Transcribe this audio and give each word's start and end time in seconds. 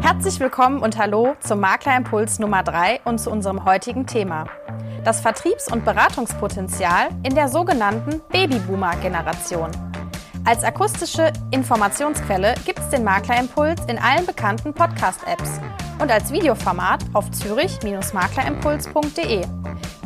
Herzlich 0.00 0.40
willkommen 0.40 0.80
und 0.80 0.96
hallo 0.96 1.36
zum 1.40 1.60
Maklerimpuls 1.60 2.38
Nummer 2.38 2.62
3 2.62 3.00
und 3.04 3.18
zu 3.18 3.30
unserem 3.30 3.64
heutigen 3.64 4.06
Thema. 4.06 4.46
Das 5.04 5.20
Vertriebs- 5.20 5.70
und 5.70 5.84
Beratungspotenzial 5.84 7.08
in 7.24 7.34
der 7.34 7.48
sogenannten 7.48 8.22
Babyboomer-Generation. 8.30 9.70
Als 10.44 10.64
akustische 10.64 11.32
Informationsquelle 11.50 12.54
gibt 12.64 12.78
es 12.78 12.88
den 12.90 13.02
Maklerimpuls 13.04 13.84
in 13.86 13.98
allen 13.98 14.24
bekannten 14.24 14.72
Podcast-Apps 14.72 15.60
und 16.00 16.10
als 16.10 16.32
Videoformat 16.32 17.04
auf 17.12 17.30
zürich-maklerimpuls.de. 17.32 19.44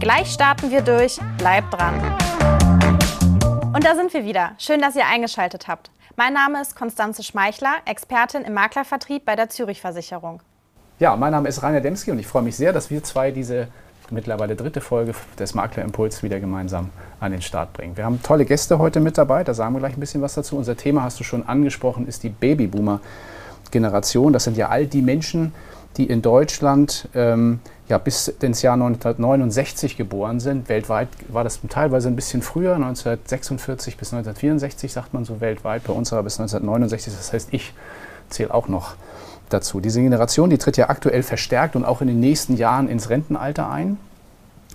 Gleich 0.01 0.33
starten 0.33 0.71
wir 0.71 0.81
durch, 0.81 1.21
bleibt 1.39 1.75
dran. 1.75 2.01
Und 3.75 3.85
da 3.85 3.95
sind 3.95 4.13
wir 4.13 4.25
wieder. 4.25 4.53
Schön, 4.59 4.81
dass 4.81 4.97
ihr 4.97 5.07
eingeschaltet 5.07 5.69
habt. 5.69 5.91
Mein 6.17 6.35
Name 6.35 6.61
ist 6.61 6.77
Konstanze 6.77 7.23
Schmeichler, 7.23 7.77
Expertin 7.87 8.43
im 8.43 8.53
Maklervertrieb 8.53 9.25
bei 9.25 9.35
der 9.35 9.49
Zürich 9.49 9.81
Versicherung. 9.81 10.43
Ja, 10.99 11.17
mein 11.17 11.33
Name 11.33 11.49
ist 11.49 11.63
Rainer 11.63 11.81
Demski 11.81 12.11
und 12.11 12.19
ich 12.19 12.27
freue 12.27 12.43
mich 12.43 12.55
sehr, 12.55 12.75
dass 12.75 12.91
wir 12.91 13.03
zwei 13.03 13.31
diese 13.31 13.69
mittlerweile 14.11 14.55
dritte 14.55 14.83
Folge 14.83 15.15
des 15.39 15.55
Maklerimpuls 15.55 16.23
wieder 16.23 16.39
gemeinsam 16.39 16.91
an 17.19 17.33
den 17.33 17.41
Start 17.41 17.73
bringen. 17.73 17.97
Wir 17.97 18.05
haben 18.05 18.23
tolle 18.23 18.45
Gäste 18.45 18.79
heute 18.79 19.01
mit 19.01 19.17
dabei, 19.17 19.43
da 19.43 19.55
sagen 19.55 19.75
wir 19.75 19.79
gleich 19.79 19.97
ein 19.97 20.01
bisschen 20.01 20.21
was 20.21 20.35
dazu. 20.35 20.59
Unser 20.59 20.77
Thema 20.77 21.03
hast 21.03 21.19
du 21.19 21.25
schon 21.25 21.49
angesprochen, 21.49 22.07
ist 22.07 22.25
die 22.25 22.29
Babyboomer-Generation. 22.29 24.35
Das 24.35 24.45
sind 24.45 24.59
ja 24.59 24.69
all 24.69 24.87
die 24.87 25.01
Menschen, 25.01 25.55
die 25.97 26.05
in 26.05 26.21
Deutschland 26.21 27.09
ähm, 27.15 27.61
ja, 27.93 27.99
bis 27.99 28.29
ins 28.29 28.63
Jahr 28.63 28.73
1969 28.73 29.99
geboren 29.99 30.41
sind. 30.41 30.71
Weltweit 30.71 31.09
war 31.29 31.45
das 31.45 31.61
teilweise 31.69 32.09
ein 32.09 32.17
bisschen 32.17 32.41
früher, 32.41 32.75
1946 32.75 33.99
bis 33.99 34.15
1964 34.15 34.91
sagt 34.91 35.13
man 35.13 35.27
so 35.27 35.43
weltweit, 35.43 35.85
bei 35.85 35.93
uns 35.93 36.11
aber 36.11 36.23
bis 36.23 36.41
1969. 36.41 37.13
Das 37.15 37.35
heißt, 37.35 37.49
ich 37.51 37.75
zähle 38.31 38.55
auch 38.55 38.67
noch 38.67 38.95
dazu. 39.51 39.79
Diese 39.79 40.01
Generation, 40.01 40.49
die 40.49 40.57
tritt 40.57 40.79
ja 40.79 40.89
aktuell 40.89 41.23
verstärkt 41.23 41.77
und 41.77 41.85
auch 41.85 42.01
in 42.01 42.09
den 42.09 42.19
nächsten 42.19 42.57
Jahren 42.57 42.89
ins 42.89 43.11
Rentenalter 43.11 43.71
ein. 43.71 43.99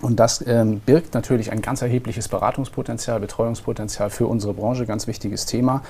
Und 0.00 0.20
das 0.20 0.44
ähm, 0.46 0.80
birgt 0.80 1.14
natürlich 1.14 1.50
ein 1.50 1.60
ganz 1.60 1.82
erhebliches 1.82 2.28
Beratungspotenzial, 2.28 3.18
Betreuungspotenzial 3.18 4.10
für 4.10 4.26
unsere 4.26 4.54
Branche, 4.54 4.86
ganz 4.86 5.08
wichtiges 5.08 5.44
Thema. 5.44 5.82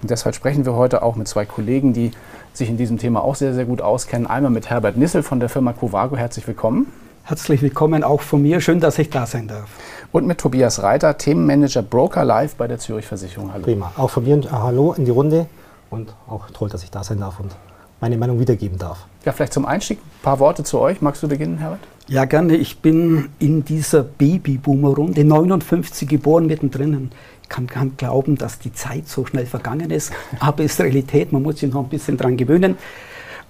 Und 0.00 0.10
deshalb 0.10 0.34
sprechen 0.34 0.64
wir 0.64 0.74
heute 0.74 1.02
auch 1.02 1.14
mit 1.14 1.28
zwei 1.28 1.44
Kollegen, 1.44 1.92
die 1.92 2.10
sich 2.52 2.68
in 2.68 2.76
diesem 2.76 2.98
Thema 2.98 3.22
auch 3.22 3.36
sehr, 3.36 3.54
sehr 3.54 3.64
gut 3.64 3.80
auskennen. 3.80 4.26
Einmal 4.26 4.50
mit 4.50 4.68
Herbert 4.68 4.96
Nissel 4.96 5.22
von 5.22 5.38
der 5.38 5.48
Firma 5.48 5.72
Covago. 5.72 6.16
Herzlich 6.16 6.46
willkommen. 6.48 6.92
Herzlich 7.22 7.62
willkommen 7.62 8.02
auch 8.02 8.20
von 8.20 8.42
mir. 8.42 8.60
Schön, 8.60 8.80
dass 8.80 8.98
ich 8.98 9.10
da 9.10 9.26
sein 9.26 9.46
darf. 9.46 9.68
Und 10.10 10.26
mit 10.26 10.38
Tobias 10.38 10.82
Reiter, 10.82 11.16
Themenmanager 11.16 11.82
Broker 11.82 12.24
Live 12.24 12.56
bei 12.56 12.66
der 12.66 12.80
Zürich 12.80 13.06
Versicherung. 13.06 13.52
Hallo. 13.52 13.62
Prima. 13.62 13.92
Auch 13.96 14.10
von 14.10 14.24
mir 14.24 14.34
ein 14.34 14.50
Hallo 14.50 14.92
in 14.92 15.04
die 15.04 15.12
Runde 15.12 15.46
und 15.88 16.12
auch 16.26 16.50
toll, 16.50 16.68
dass 16.68 16.82
ich 16.82 16.90
da 16.90 17.04
sein 17.04 17.20
darf 17.20 17.38
und 17.38 17.54
meine 18.00 18.16
Meinung 18.16 18.40
wiedergeben 18.40 18.76
darf. 18.76 19.06
Ja, 19.24 19.30
vielleicht 19.30 19.52
zum 19.52 19.66
Einstieg 19.66 19.98
ein 19.98 20.22
paar 20.22 20.40
Worte 20.40 20.64
zu 20.64 20.80
euch. 20.80 21.00
Magst 21.00 21.22
du 21.22 21.28
beginnen, 21.28 21.58
Herbert? 21.58 21.78
Ja, 22.08 22.24
gerne. 22.24 22.56
Ich 22.56 22.78
bin 22.78 23.28
in 23.38 23.64
dieser 23.64 24.02
Babyboomer-Runde 24.02 25.24
59 25.24 26.08
geboren 26.08 26.46
mittendrin. 26.46 27.10
Ich 27.42 27.48
kann 27.48 27.68
kaum 27.68 27.96
glauben, 27.96 28.36
dass 28.36 28.58
die 28.58 28.72
Zeit 28.72 29.08
so 29.08 29.24
schnell 29.24 29.46
vergangen 29.46 29.90
ist, 29.90 30.12
aber 30.40 30.64
es 30.64 30.72
ist 30.72 30.80
Realität. 30.80 31.32
Man 31.32 31.42
muss 31.42 31.60
sich 31.60 31.72
noch 31.72 31.84
ein 31.84 31.88
bisschen 31.88 32.16
dran 32.16 32.36
gewöhnen. 32.36 32.76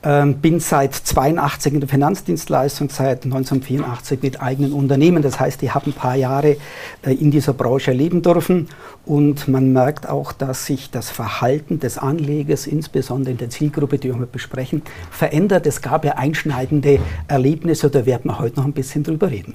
Ähm, 0.04 0.38
bin 0.38 0.58
seit 0.58 0.94
82 0.94 1.74
in 1.74 1.80
der 1.80 1.88
Finanzdienstleistung, 1.88 2.90
seit 2.90 3.24
1984 3.24 4.20
mit 4.20 4.42
eigenen 4.42 4.72
Unternehmen. 4.72 5.22
Das 5.22 5.38
heißt, 5.38 5.62
ich 5.62 5.72
habe 5.72 5.90
ein 5.90 5.92
paar 5.92 6.16
Jahre 6.16 6.56
äh, 7.02 7.14
in 7.14 7.30
dieser 7.30 7.52
Branche 7.52 7.92
erleben 7.92 8.20
dürfen 8.20 8.68
und 9.06 9.46
man 9.46 9.72
merkt 9.72 10.08
auch, 10.08 10.32
dass 10.32 10.66
sich 10.66 10.90
das 10.90 11.10
Verhalten 11.10 11.78
des 11.78 11.98
Anlegers, 11.98 12.66
insbesondere 12.66 13.30
in 13.30 13.38
der 13.38 13.50
Zielgruppe, 13.50 13.98
die 13.98 14.12
wir 14.12 14.26
besprechen, 14.26 14.82
verändert. 15.12 15.68
Es 15.68 15.82
gab 15.82 16.04
ja 16.04 16.14
einschneidende 16.14 16.98
Erlebnisse, 17.28 17.88
da 17.88 18.04
werden 18.04 18.24
wir 18.24 18.40
heute 18.40 18.56
noch 18.56 18.66
ein 18.66 18.72
bisschen 18.72 19.04
drüber 19.04 19.30
reden. 19.30 19.54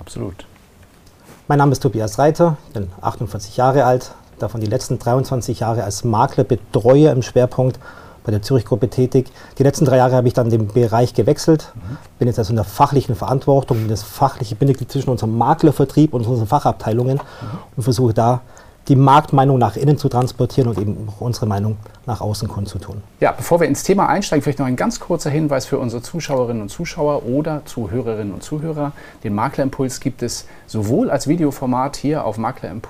Absolut. 0.00 0.44
Mein 1.46 1.58
Name 1.58 1.70
ist 1.70 1.80
Tobias 1.80 2.18
Reiter, 2.18 2.56
bin 2.72 2.88
48 3.00 3.56
Jahre 3.56 3.84
alt, 3.84 4.12
davon 4.40 4.60
die 4.60 4.66
letzten 4.66 4.98
23 4.98 5.60
Jahre 5.60 5.84
als 5.84 6.02
Makler, 6.02 6.42
Betreuer 6.42 7.12
im 7.12 7.22
Schwerpunkt 7.22 7.78
bei 8.24 8.30
der 8.30 8.42
Zürich-Gruppe 8.42 8.88
tätig. 8.88 9.26
Die 9.58 9.62
letzten 9.62 9.84
drei 9.84 9.96
Jahre 9.96 10.16
habe 10.16 10.28
ich 10.28 10.34
dann 10.34 10.50
den 10.50 10.68
Bereich 10.68 11.14
gewechselt, 11.14 11.72
mhm. 11.74 11.96
bin 12.18 12.28
jetzt 12.28 12.38
also 12.38 12.50
in 12.50 12.56
der 12.56 12.64
fachlichen 12.64 13.14
Verantwortung, 13.14 13.88
das 13.88 14.02
fachliche 14.02 14.54
Bindeglied 14.54 14.90
zwischen 14.90 15.10
unserem 15.10 15.36
Maklervertrieb 15.36 16.14
und 16.14 16.26
unseren 16.26 16.46
Fachabteilungen 16.46 17.16
mhm. 17.16 17.58
und 17.76 17.82
versuche 17.82 18.14
da 18.14 18.40
die 18.88 18.96
Marktmeinung 18.96 19.58
nach 19.58 19.76
innen 19.76 19.96
zu 19.96 20.08
transportieren 20.08 20.68
und 20.68 20.78
eben 20.78 21.08
unsere 21.20 21.46
Meinung 21.46 21.76
nach 22.04 22.20
außen 22.20 22.48
kundzutun. 22.48 23.00
Ja, 23.20 23.30
bevor 23.30 23.60
wir 23.60 23.68
ins 23.68 23.84
Thema 23.84 24.08
einsteigen, 24.08 24.42
vielleicht 24.42 24.58
noch 24.58 24.66
ein 24.66 24.74
ganz 24.74 24.98
kurzer 24.98 25.30
Hinweis 25.30 25.66
für 25.66 25.78
unsere 25.78 26.02
Zuschauerinnen 26.02 26.62
und 26.62 26.68
Zuschauer 26.68 27.24
oder 27.24 27.62
Zuhörerinnen 27.64 28.34
und 28.34 28.42
Zuhörer. 28.42 28.90
Den 29.22 29.34
Maklerimpuls 29.34 30.00
gibt 30.00 30.22
es 30.22 30.46
sowohl 30.66 31.10
als 31.10 31.28
Videoformat 31.28 31.96
hier 31.96 32.24
auf 32.24 32.38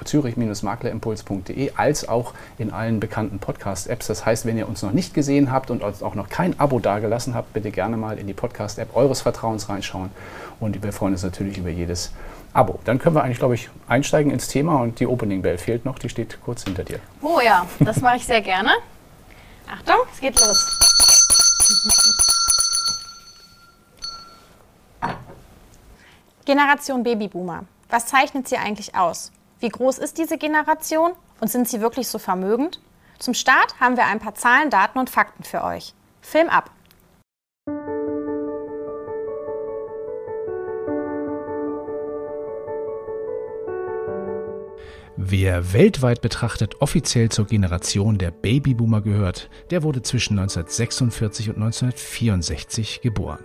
Zürich-maklerimpuls.de 0.05 1.73
als 1.77 2.09
auch 2.09 2.33
in 2.57 2.73
allen 2.73 2.99
bekannten 3.01 3.39
Podcast-Apps. 3.39 4.07
Das 4.07 4.25
heißt, 4.25 4.47
wenn 4.47 4.57
ihr 4.57 4.69
uns 4.69 4.83
noch 4.83 4.93
nicht 4.93 5.13
gesehen 5.13 5.53
habt 5.53 5.71
und 5.71 5.83
uns 5.83 6.03
auch 6.03 6.15
noch 6.15 6.31
kein 6.31 6.59
Abo 6.59 6.79
dagelassen 6.79 7.35
habt, 7.35 7.53
bitte 7.53 7.71
gerne 7.71 7.99
mal 7.99 8.19
in 8.19 8.27
die 8.27 8.33
Podcast-App 8.33 8.97
eures 8.97 9.21
Vertrauens 9.21 9.69
reinschauen. 9.69 10.11
Und 10.59 10.83
wir 10.83 10.93
freuen 10.93 11.13
uns 11.13 11.23
natürlich 11.23 11.59
über 11.59 11.69
jedes 11.69 12.13
Abo. 12.55 12.79
Dann 12.85 12.99
können 12.99 13.17
wir 13.17 13.23
eigentlich, 13.23 13.39
glaube 13.39 13.55
ich, 13.55 13.71
einsteigen 13.89 14.31
ins 14.31 14.49
Thema 14.49 14.77
und 14.77 15.01
die 15.01 15.07
Opening 15.07 15.43
Bell 15.43 15.59
fehlt 15.59 15.85
noch, 15.85 15.99
die 15.99 16.09
steht 16.09 16.39
kurz 16.43 16.65
hinter 16.65 16.85
dir. 16.85 17.01
Oh 17.23 17.41
ja, 17.43 17.67
das 17.81 18.01
mache 18.01 18.17
ich 18.17 18.27
sehr 18.27 18.43
gerne. 18.43 18.71
Achtung, 19.71 19.97
es 20.13 20.21
geht 20.21 20.39
los. 20.39 20.79
Generation 26.45 27.03
Babyboomer. 27.03 27.65
Was 27.89 28.07
zeichnet 28.07 28.49
sie 28.49 28.57
eigentlich 28.57 28.95
aus? 28.95 29.33
Wie 29.61 29.69
groß 29.69 29.99
ist 29.99 30.19
diese 30.19 30.39
Generation 30.39 31.13
und 31.41 31.49
sind 31.49 31.69
sie 31.69 31.81
wirklich 31.81 32.09
so 32.09 32.19
vermögend? 32.19 32.81
Zum 33.19 33.33
Start 33.33 33.79
haben 33.81 33.97
wir 33.97 34.07
ein 34.07 34.19
paar 34.19 34.35
Zahlen, 34.35 34.69
Daten 34.69 34.99
und 34.99 35.09
Fakten 35.09 35.45
für 35.45 35.63
euch. 35.63 35.95
Film 36.21 36.49
ab. 36.49 36.71
Wer 45.25 45.73
weltweit 45.73 46.21
betrachtet 46.21 46.81
offiziell 46.81 47.29
zur 47.29 47.47
Generation 47.47 48.19
der 48.19 48.33
Babyboomer 48.33 49.03
gehört, 49.03 49.51
der 49.71 49.85
wurde 49.85 50.03
zwischen 50.03 50.37
1946 50.37 51.51
und 51.51 51.63
1964 51.63 53.03
geboren. 53.03 53.45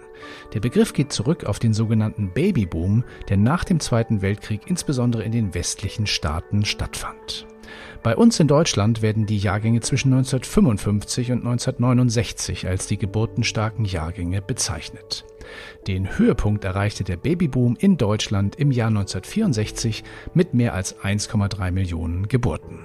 Der 0.55 0.59
Begriff 0.59 0.93
geht 0.93 1.13
zurück 1.13 1.45
auf 1.45 1.59
den 1.59 1.75
sogenannten 1.75 2.31
Babyboom, 2.31 3.03
der 3.29 3.37
nach 3.37 3.63
dem 3.63 3.79
Zweiten 3.79 4.23
Weltkrieg 4.23 4.61
insbesondere 4.65 5.21
in 5.21 5.31
den 5.31 5.53
westlichen 5.53 6.07
Staaten 6.07 6.65
stattfand. 6.65 7.45
Bei 8.01 8.15
uns 8.15 8.39
in 8.39 8.47
Deutschland 8.47 9.03
werden 9.03 9.27
die 9.27 9.37
Jahrgänge 9.37 9.81
zwischen 9.81 10.11
1955 10.13 11.31
und 11.31 11.45
1969 11.45 12.67
als 12.67 12.87
die 12.87 12.97
geburtenstarken 12.97 13.85
Jahrgänge 13.85 14.41
bezeichnet. 14.41 15.25
Den 15.87 16.17
Höhepunkt 16.17 16.63
erreichte 16.63 17.03
der 17.03 17.17
Babyboom 17.17 17.75
in 17.79 17.97
Deutschland 17.97 18.55
im 18.55 18.71
Jahr 18.71 18.89
1964 18.89 20.03
mit 20.33 20.53
mehr 20.53 20.73
als 20.73 20.99
1,3 20.99 21.71
Millionen 21.71 22.27
Geburten. 22.27 22.79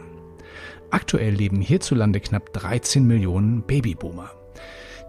Aktuell 0.90 1.34
leben 1.34 1.60
hierzulande 1.60 2.20
knapp 2.20 2.52
13 2.52 3.06
Millionen 3.06 3.62
Babyboomer. 3.62 4.30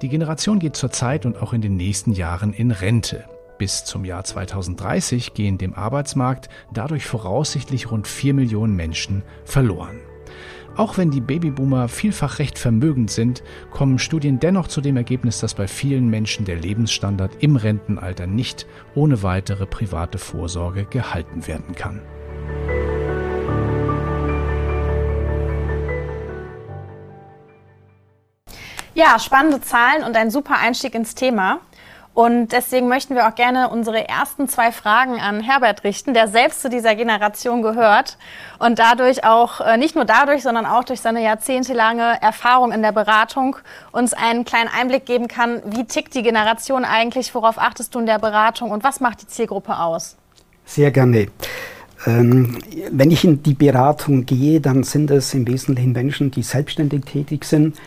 Die 0.02 0.09
Generation 0.09 0.59
geht 0.59 0.75
zurzeit 0.75 1.25
und 1.25 1.42
auch 1.42 1.53
in 1.53 1.62
den 1.62 1.75
nächsten 1.75 2.13
Jahren 2.13 2.53
in 2.53 2.72
Rente. 2.72 3.25
Bis 3.58 3.86
zum 3.86 4.03
Jahr 4.03 4.24
2030 4.24 5.34
gehen 5.34 5.58
dem 5.58 5.74
Arbeitsmarkt 5.74 6.50
dadurch 6.74 7.06
voraussichtlich 7.06 7.92
rund 7.92 8.08
4 8.08 8.34
Millionen 8.34 8.75
Menschen 8.75 9.24
verloren. 9.46 10.00
Auch 10.75 10.97
wenn 10.97 11.11
die 11.11 11.22
Babyboomer 11.22 11.88
vielfach 11.88 12.39
recht 12.39 12.57
vermögend 12.57 13.11
sind, 13.11 13.44
kommen 13.69 14.00
Studien 14.00 14.39
dennoch 14.39 14.67
zu 14.67 14.81
dem 14.81 14.97
Ergebnis, 14.97 15.39
dass 15.39 15.53
bei 15.53 15.68
vielen 15.68 16.09
Menschen 16.09 16.45
der 16.45 16.56
Lebensstandard 16.56 17.44
im 17.44 17.57
Rentenalter 17.57 18.25
nicht 18.25 18.65
ohne 18.95 19.21
weitere 19.21 19.68
private 19.68 20.18
Vorsorge 20.18 20.86
gehalten 20.86 21.45
werden 21.45 21.75
kann. 21.75 22.01
Ja, 28.95 29.19
spannende 29.19 29.62
Zahlen 29.62 30.03
und 30.03 30.15
ein 30.15 30.31
super 30.31 30.57
Einstieg 30.59 30.95
ins 30.95 31.13
Thema. 31.13 31.59
Und 32.13 32.51
deswegen 32.51 32.88
möchten 32.88 33.15
wir 33.15 33.27
auch 33.27 33.33
gerne 33.33 33.69
unsere 33.69 34.07
ersten 34.07 34.48
zwei 34.48 34.71
Fragen 34.71 35.19
an 35.19 35.42
Herbert 35.42 35.83
richten, 35.83 36.13
der 36.13 36.27
selbst 36.27 36.62
zu 36.62 36.69
dieser 36.69 36.94
Generation 36.95 37.63
gehört 37.63 38.18
und 38.60 38.77
dadurch 38.77 39.24
auch, 39.24 39.62
äh, 39.62 39.77
nicht 39.77 39.95
nur 39.95 40.06
dadurch, 40.06 40.44
sondern 40.44 40.68
auch 40.68 40.83
durch 40.83 41.01
seine 41.01 41.24
jahrzehntelange 41.24 42.21
Erfahrung 42.21 42.71
in 42.71 42.83
der 42.83 42.92
Beratung 42.92 43.56
uns 43.92 44.13
einen 44.13 44.45
kleinen 44.45 44.69
Einblick 44.69 45.07
geben 45.07 45.27
kann, 45.27 45.63
wie 45.65 45.86
tickt 45.86 46.13
die 46.13 46.21
Generation 46.21 46.86
eigentlich, 46.86 47.33
worauf 47.33 47.57
achtest 47.57 47.95
du 47.95 48.00
in 48.00 48.06
der 48.06 48.19
Beratung 48.19 48.69
und 48.69 48.83
was 48.83 49.00
macht 49.00 49.24
die 49.24 49.27
Zielgruppe 49.27 49.80
aus? 49.80 50.15
Sehr 50.65 50.92
gerne. 50.92 51.27
Ähm, 52.06 52.57
wenn 52.92 53.12
ich 53.12 53.24
in 53.24 53.42
die 53.42 53.54
Beratung 53.54 54.25
gehe, 54.25 54.60
dann 54.62 54.83
sind 54.83 55.10
es 55.10 55.33
im 55.33 55.48
Wesentlichen 55.48 55.94
Menschen, 55.94 56.31
die 56.31 56.44
selbstständig 56.44 57.06
tätig 57.06 57.45
sind, 57.45 57.77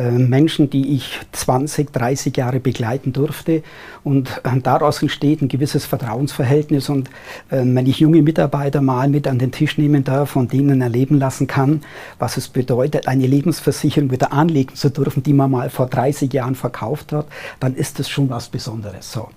Menschen, 0.00 0.70
die 0.70 0.94
ich 0.94 1.20
20, 1.32 1.92
30 1.92 2.36
Jahre 2.36 2.60
begleiten 2.60 3.12
durfte. 3.12 3.62
Und 4.04 4.40
äh, 4.44 4.60
daraus 4.62 5.02
entsteht 5.02 5.42
ein 5.42 5.48
gewisses 5.48 5.84
Vertrauensverhältnis. 5.84 6.88
Und 6.88 7.08
äh, 7.50 7.62
wenn 7.62 7.86
ich 7.86 8.00
junge 8.00 8.22
Mitarbeiter 8.22 8.80
mal 8.80 9.08
mit 9.08 9.28
an 9.28 9.38
den 9.38 9.52
Tisch 9.52 9.78
nehmen 9.78 10.04
darf, 10.04 10.30
von 10.30 10.48
denen 10.48 10.80
erleben 10.80 11.18
lassen 11.18 11.46
kann, 11.46 11.82
was 12.18 12.36
es 12.36 12.48
bedeutet, 12.48 13.06
eine 13.06 13.26
Lebensversicherung 13.26 14.10
wieder 14.10 14.32
anlegen 14.32 14.74
zu 14.74 14.90
dürfen, 14.90 15.22
die 15.22 15.34
man 15.34 15.50
mal 15.50 15.70
vor 15.70 15.86
30 15.86 16.32
Jahren 16.32 16.54
verkauft 16.54 17.12
hat, 17.12 17.26
dann 17.60 17.74
ist 17.74 17.98
das 17.98 18.08
schon 18.08 18.30
was 18.30 18.48
Besonderes. 18.48 19.12
So. 19.12 19.28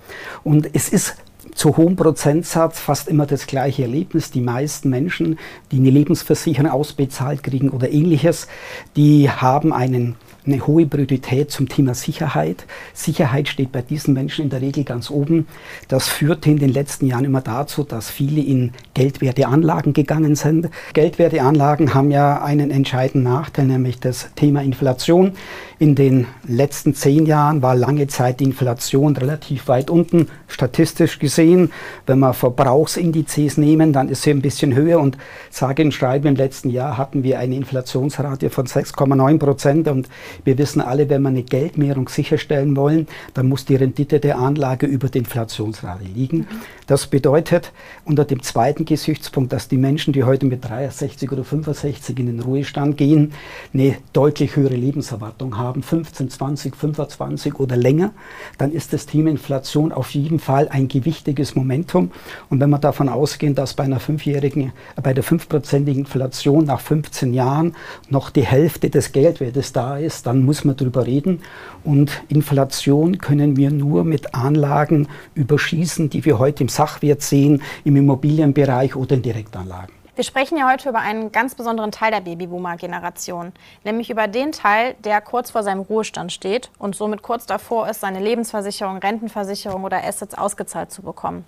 Und 0.43 0.69
es 0.73 0.89
ist 0.89 1.15
zu 1.53 1.77
hohem 1.77 1.95
Prozentsatz 1.95 2.79
fast 2.79 3.07
immer 3.07 3.25
das 3.25 3.47
gleiche 3.47 3.83
Erlebnis. 3.83 4.31
Die 4.31 4.41
meisten 4.41 4.89
Menschen, 4.89 5.37
die 5.71 5.77
eine 5.77 5.89
Lebensversicherung 5.89 6.69
ausbezahlt 6.69 7.43
kriegen 7.43 7.69
oder 7.69 7.89
ähnliches, 7.91 8.47
die 8.95 9.29
haben 9.29 9.71
einen 9.71 10.15
eine 10.45 10.65
hohe 10.67 10.85
Priorität 10.85 11.51
zum 11.51 11.69
Thema 11.69 11.93
Sicherheit. 11.93 12.65
Sicherheit 12.93 13.47
steht 13.47 13.71
bei 13.71 13.81
diesen 13.81 14.13
Menschen 14.13 14.43
in 14.43 14.49
der 14.49 14.61
Regel 14.61 14.83
ganz 14.83 15.09
oben. 15.09 15.47
Das 15.87 16.07
führte 16.07 16.49
in 16.49 16.57
den 16.57 16.71
letzten 16.71 17.07
Jahren 17.07 17.25
immer 17.25 17.41
dazu, 17.41 17.83
dass 17.83 18.09
viele 18.09 18.41
in 18.41 18.71
Geldwerteanlagen 18.93 19.93
gegangen 19.93 20.35
sind. 20.35 20.69
Geldwerteanlagen 20.93 21.93
haben 21.93 22.11
ja 22.11 22.43
einen 22.43 22.71
entscheidenden 22.71 23.23
Nachteil, 23.23 23.65
nämlich 23.65 23.99
das 23.99 24.29
Thema 24.35 24.61
Inflation. 24.61 25.33
In 25.77 25.93
den 25.93 26.27
letzten 26.47 26.93
zehn 26.93 27.25
Jahren 27.25 27.61
war 27.61 27.75
lange 27.75 28.07
Zeit 28.07 28.39
die 28.39 28.45
Inflation 28.45 29.17
relativ 29.17 29.67
weit 29.67 29.89
unten, 29.89 30.29
statistisch 30.47 31.19
gesehen. 31.19 31.73
Wenn 32.05 32.19
wir 32.19 32.33
Verbrauchsindizes 32.33 33.57
nehmen, 33.57 33.91
dann 33.91 34.07
ist 34.07 34.21
sie 34.21 34.29
ein 34.29 34.41
bisschen 34.41 34.73
höher 34.73 35.01
und 35.01 35.17
sage 35.49 35.83
und 35.83 35.93
schreibe, 35.93 36.29
im 36.29 36.35
letzten 36.35 36.69
Jahr 36.69 36.97
hatten 36.97 37.23
wir 37.23 37.39
eine 37.39 37.57
Inflationsrate 37.57 38.49
von 38.49 38.67
6,9 38.67 39.37
Prozent 39.37 39.87
und 39.89 40.07
wir 40.45 40.57
wissen 40.57 40.79
alle, 40.79 41.09
wenn 41.09 41.23
wir 41.23 41.29
eine 41.29 41.43
Geldmehrung 41.43 42.07
sicherstellen 42.07 42.77
wollen, 42.77 43.07
dann 43.33 43.49
muss 43.49 43.65
die 43.65 43.75
Rendite 43.75 44.21
der 44.21 44.37
Anlage 44.37 44.85
über 44.85 45.09
der 45.09 45.19
Inflationsrate 45.19 46.05
liegen. 46.05 46.47
Das 46.87 47.07
bedeutet 47.07 47.71
unter 48.03 48.25
dem 48.25 48.43
zweiten 48.43 48.85
Gesichtspunkt, 48.85 49.51
dass 49.51 49.67
die 49.67 49.77
Menschen, 49.77 50.13
die 50.13 50.23
heute 50.23 50.45
mit 50.45 50.63
63 50.63 51.31
oder 51.31 51.43
65 51.43 52.19
in 52.19 52.27
den 52.27 52.39
Ruhestand 52.39 52.95
gehen, 52.97 53.33
eine 53.73 53.95
deutlich 54.13 54.55
höhere 54.55 54.75
Lebenserwartung 54.75 55.57
haben, 55.57 55.81
15, 55.81 56.29
20, 56.29 56.75
25 56.75 57.59
oder 57.59 57.75
länger, 57.75 58.11
dann 58.59 58.71
ist 58.71 58.93
das 58.93 59.07
Thema 59.07 59.31
Inflation 59.31 59.91
auf 59.91 60.11
jeden 60.11 60.37
Fall 60.37 60.67
ein 60.69 60.87
gewichtiges 60.87 61.55
Momentum. 61.55 62.11
Und 62.51 62.59
wenn 62.59 62.69
wir 62.69 62.77
davon 62.77 63.09
ausgehen, 63.09 63.55
dass 63.55 63.73
bei 63.73 63.85
einer 63.85 63.99
fünfjährigen, 63.99 64.71
bei 65.01 65.15
der 65.15 65.23
fünfprozentigen 65.23 66.01
Inflation 66.01 66.65
nach 66.65 66.81
15 66.81 67.33
Jahren 67.33 67.75
noch 68.09 68.29
die 68.29 68.45
Hälfte 68.45 68.91
des 68.91 69.11
Geldwertes 69.11 69.73
da 69.73 69.97
ist, 69.97 70.27
dann 70.27 70.45
muss 70.45 70.63
man 70.63 70.77
darüber 70.77 71.07
reden. 71.07 71.41
Und 71.83 72.21
Inflation 72.27 73.17
können 73.17 73.57
wir 73.57 73.71
nur 73.71 74.03
mit 74.03 74.35
Anlagen 74.35 75.07
überschießen, 75.33 76.11
die 76.11 76.25
wir 76.25 76.37
heute 76.37 76.63
im 76.63 76.69
Sachwert 76.75 77.21
sehen, 77.21 77.61
im 77.83 77.95
Immobilienbereich 77.95 78.95
oder 78.95 79.15
in 79.15 79.21
Direktanlagen. 79.21 79.95
Wir 80.15 80.23
sprechen 80.23 80.57
ja 80.57 80.71
heute 80.71 80.87
über 80.87 80.99
einen 80.99 81.33
ganz 81.33 81.55
besonderen 81.55 81.91
Teil 81.91 82.09
der 82.11 82.21
Babyboomer-Generation, 82.21 83.51
nämlich 83.83 84.09
über 84.09 84.29
den 84.29 84.53
Teil, 84.53 84.95
der 85.03 85.19
kurz 85.19 85.51
vor 85.51 85.61
seinem 85.61 85.81
Ruhestand 85.81 86.31
steht 86.31 86.71
und 86.79 86.95
somit 86.95 87.21
kurz 87.21 87.45
davor 87.45 87.89
ist, 87.89 87.99
seine 87.99 88.21
Lebensversicherung, 88.21 88.99
Rentenversicherung 88.99 89.83
oder 89.83 90.05
Assets 90.05 90.33
ausgezahlt 90.33 90.89
zu 90.89 91.01
bekommen. 91.01 91.43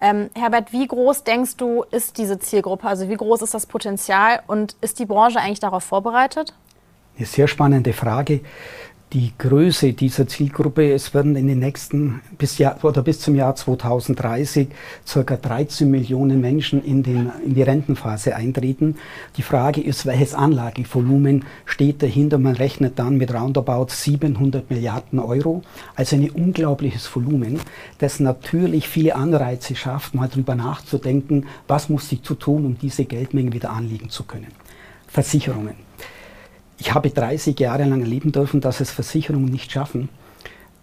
Ähm, 0.00 0.30
Herbert, 0.34 0.72
wie 0.72 0.86
groß 0.86 1.24
denkst 1.24 1.56
du, 1.58 1.84
ist 1.90 2.16
diese 2.16 2.38
Zielgruppe? 2.38 2.88
Also 2.88 3.10
wie 3.10 3.16
groß 3.16 3.42
ist 3.42 3.52
das 3.52 3.66
Potenzial 3.66 4.40
und 4.46 4.76
ist 4.80 4.98
die 4.98 5.04
Branche 5.04 5.38
eigentlich 5.38 5.60
darauf 5.60 5.84
vorbereitet? 5.84 6.54
Eine 7.18 7.26
sehr 7.26 7.48
spannende 7.48 7.92
Frage. 7.92 8.40
Die 9.12 9.32
Größe 9.38 9.92
dieser 9.92 10.28
Zielgruppe, 10.28 10.92
es 10.92 11.12
werden 11.14 11.34
in 11.34 11.48
den 11.48 11.58
nächsten 11.58 12.20
bis, 12.38 12.58
Jahr, 12.58 12.78
oder 12.84 13.02
bis 13.02 13.18
zum 13.18 13.34
Jahr 13.34 13.56
2030 13.56 14.68
ca. 15.04 15.36
13 15.36 15.90
Millionen 15.90 16.40
Menschen 16.40 16.84
in, 16.84 17.02
den, 17.02 17.32
in 17.44 17.54
die 17.54 17.62
Rentenphase 17.64 18.36
eintreten. 18.36 18.94
Die 19.36 19.42
Frage 19.42 19.80
ist, 19.80 20.06
welches 20.06 20.32
Anlagevolumen 20.32 21.44
steht 21.64 22.04
dahinter? 22.04 22.38
Man 22.38 22.54
rechnet 22.54 23.00
dann 23.00 23.16
mit 23.16 23.34
roundabout 23.34 23.88
700 23.88 24.70
Milliarden 24.70 25.18
Euro. 25.18 25.62
Also 25.96 26.14
ein 26.14 26.30
unglaubliches 26.30 27.12
Volumen, 27.12 27.58
das 27.98 28.20
natürlich 28.20 28.86
viele 28.86 29.16
Anreize 29.16 29.74
schafft, 29.74 30.14
mal 30.14 30.28
drüber 30.28 30.54
nachzudenken, 30.54 31.46
was 31.66 31.88
muss 31.88 32.12
ich 32.12 32.22
zu 32.22 32.36
tun, 32.36 32.64
um 32.64 32.78
diese 32.78 33.06
Geldmenge 33.06 33.52
wieder 33.52 33.70
anlegen 33.70 34.08
zu 34.08 34.22
können. 34.22 34.52
Versicherungen 35.08 35.74
ich 36.80 36.94
habe 36.94 37.10
30 37.10 37.60
Jahre 37.60 37.84
lang 37.84 38.00
erleben 38.00 38.32
dürfen, 38.32 38.60
dass 38.60 38.80
es 38.80 38.90
Versicherungen 38.90 39.50
nicht 39.50 39.70
schaffen, 39.70 40.08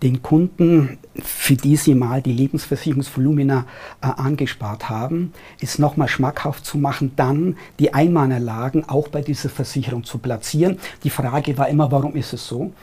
den 0.03 0.21
Kunden, 0.21 0.99
für 1.15 1.55
die 1.55 1.75
sie 1.75 1.95
mal 1.95 2.21
die 2.21 2.31
Lebensversicherungsvolumina 2.31 3.65
äh, 4.01 4.05
angespart 4.05 4.89
haben, 4.89 5.33
es 5.59 5.79
nochmal 5.79 6.07
schmackhaft 6.07 6.63
zu 6.65 6.77
machen, 6.77 7.13
dann 7.15 7.57
die 7.79 7.95
Einmalerlagen 7.95 8.87
auch 8.87 9.07
bei 9.07 9.21
dieser 9.21 9.49
Versicherung 9.49 10.03
zu 10.03 10.19
platzieren. 10.19 10.77
Die 11.03 11.09
Frage 11.09 11.57
war 11.57 11.67
immer, 11.67 11.91
warum 11.91 12.15
ist 12.15 12.31
es 12.31 12.47
so? 12.47 12.73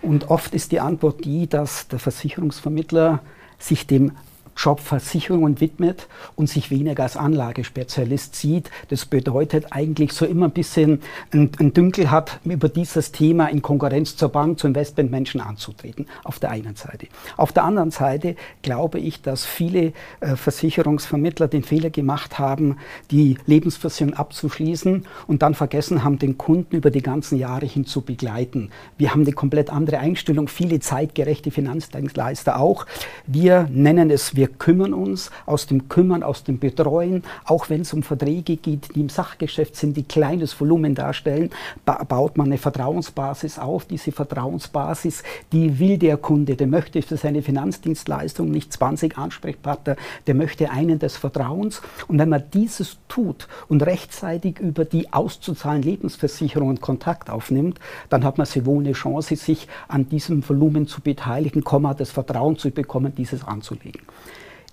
Und 0.00 0.30
oft 0.30 0.54
ist 0.54 0.72
die 0.72 0.80
Antwort 0.80 1.24
die, 1.26 1.46
dass 1.46 1.86
der 1.88 1.98
Versicherungsvermittler 1.98 3.20
sich 3.58 3.86
dem 3.86 4.12
Jobversicherungen 4.56 5.60
widmet 5.60 6.08
und 6.36 6.48
sich 6.48 6.70
weniger 6.70 7.02
als 7.02 7.16
Anlagespezialist 7.16 8.34
sieht. 8.34 8.70
Das 8.88 9.06
bedeutet 9.06 9.66
eigentlich 9.70 10.12
so 10.12 10.26
immer 10.26 10.46
ein 10.46 10.52
bisschen 10.52 11.00
ein, 11.32 11.50
ein 11.58 11.72
Dünkel 11.72 12.10
hat, 12.10 12.40
über 12.44 12.68
dieses 12.68 13.12
Thema 13.12 13.46
in 13.46 13.62
Konkurrenz 13.62 14.16
zur 14.16 14.28
Bank, 14.28 14.58
zu 14.58 14.66
Investmentmenschen 14.66 15.40
anzutreten. 15.40 16.06
Auf 16.22 16.38
der 16.38 16.50
einen 16.50 16.76
Seite. 16.76 17.08
Auf 17.36 17.52
der 17.52 17.64
anderen 17.64 17.90
Seite 17.90 18.36
glaube 18.62 18.98
ich, 18.98 19.22
dass 19.22 19.44
viele 19.44 19.92
äh, 20.20 20.36
Versicherungsvermittler 20.36 21.48
den 21.48 21.64
Fehler 21.64 21.90
gemacht 21.90 22.38
haben, 22.38 22.78
die 23.10 23.36
Lebensversicherung 23.46 24.14
abzuschließen 24.14 25.04
und 25.26 25.42
dann 25.42 25.54
vergessen 25.54 26.04
haben, 26.04 26.18
den 26.18 26.38
Kunden 26.38 26.76
über 26.76 26.90
die 26.90 27.02
ganzen 27.02 27.38
Jahre 27.38 27.66
hin 27.66 27.86
zu 27.86 28.02
begleiten. 28.02 28.70
Wir 28.98 29.10
haben 29.10 29.22
eine 29.22 29.32
komplett 29.32 29.70
andere 29.70 29.98
Einstellung, 29.98 30.48
viele 30.48 30.80
zeitgerechte 30.80 31.50
Finanzdienstleister 31.50 32.58
auch. 32.58 32.86
Wir 33.26 33.68
nennen 33.70 34.10
es, 34.10 34.36
wir 34.36 34.43
wir 34.44 34.52
kümmern 34.58 34.92
uns 34.92 35.30
aus 35.46 35.66
dem 35.66 35.88
Kümmern, 35.88 36.22
aus 36.22 36.44
dem 36.44 36.58
Betreuen, 36.58 37.22
auch 37.46 37.70
wenn 37.70 37.80
es 37.80 37.94
um 37.94 38.02
Verträge 38.02 38.58
geht, 38.58 38.94
die 38.94 39.00
im 39.00 39.08
Sachgeschäft 39.08 39.74
sind, 39.74 39.96
die 39.96 40.02
kleines 40.02 40.60
Volumen 40.60 40.94
darstellen, 40.94 41.48
ba 41.86 42.04
baut 42.04 42.36
man 42.36 42.48
eine 42.48 42.58
Vertrauensbasis 42.58 43.58
auf. 43.58 43.86
Diese 43.86 44.12
Vertrauensbasis, 44.12 45.22
die 45.50 45.78
will 45.78 45.96
der 45.96 46.18
Kunde, 46.18 46.56
der 46.56 46.66
möchte 46.66 47.00
für 47.00 47.16
seine 47.16 47.40
Finanzdienstleistung 47.40 48.50
nicht 48.50 48.70
20 48.70 49.16
Ansprechpartner, 49.16 49.96
der 50.26 50.34
möchte 50.34 50.68
einen 50.68 50.98
des 50.98 51.16
Vertrauens. 51.16 51.80
Und 52.06 52.18
wenn 52.18 52.28
man 52.28 52.42
dieses 52.52 52.98
tut 53.08 53.48
und 53.70 53.82
rechtzeitig 53.82 54.58
über 54.58 54.84
die 54.84 55.10
auszuzahlen 55.10 55.80
Lebensversicherungen 55.80 56.82
Kontakt 56.82 57.30
aufnimmt, 57.30 57.80
dann 58.10 58.24
hat 58.24 58.36
man 58.36 58.46
sehr 58.46 58.66
wohl 58.66 58.84
eine 58.84 58.92
Chance, 58.92 59.36
sich 59.36 59.68
an 59.88 60.06
diesem 60.10 60.46
Volumen 60.46 60.86
zu 60.86 61.00
beteiligen, 61.00 61.64
das 61.96 62.10
Vertrauen 62.10 62.58
zu 62.58 62.70
bekommen, 62.70 63.14
dieses 63.16 63.42
anzulegen. 63.54 64.02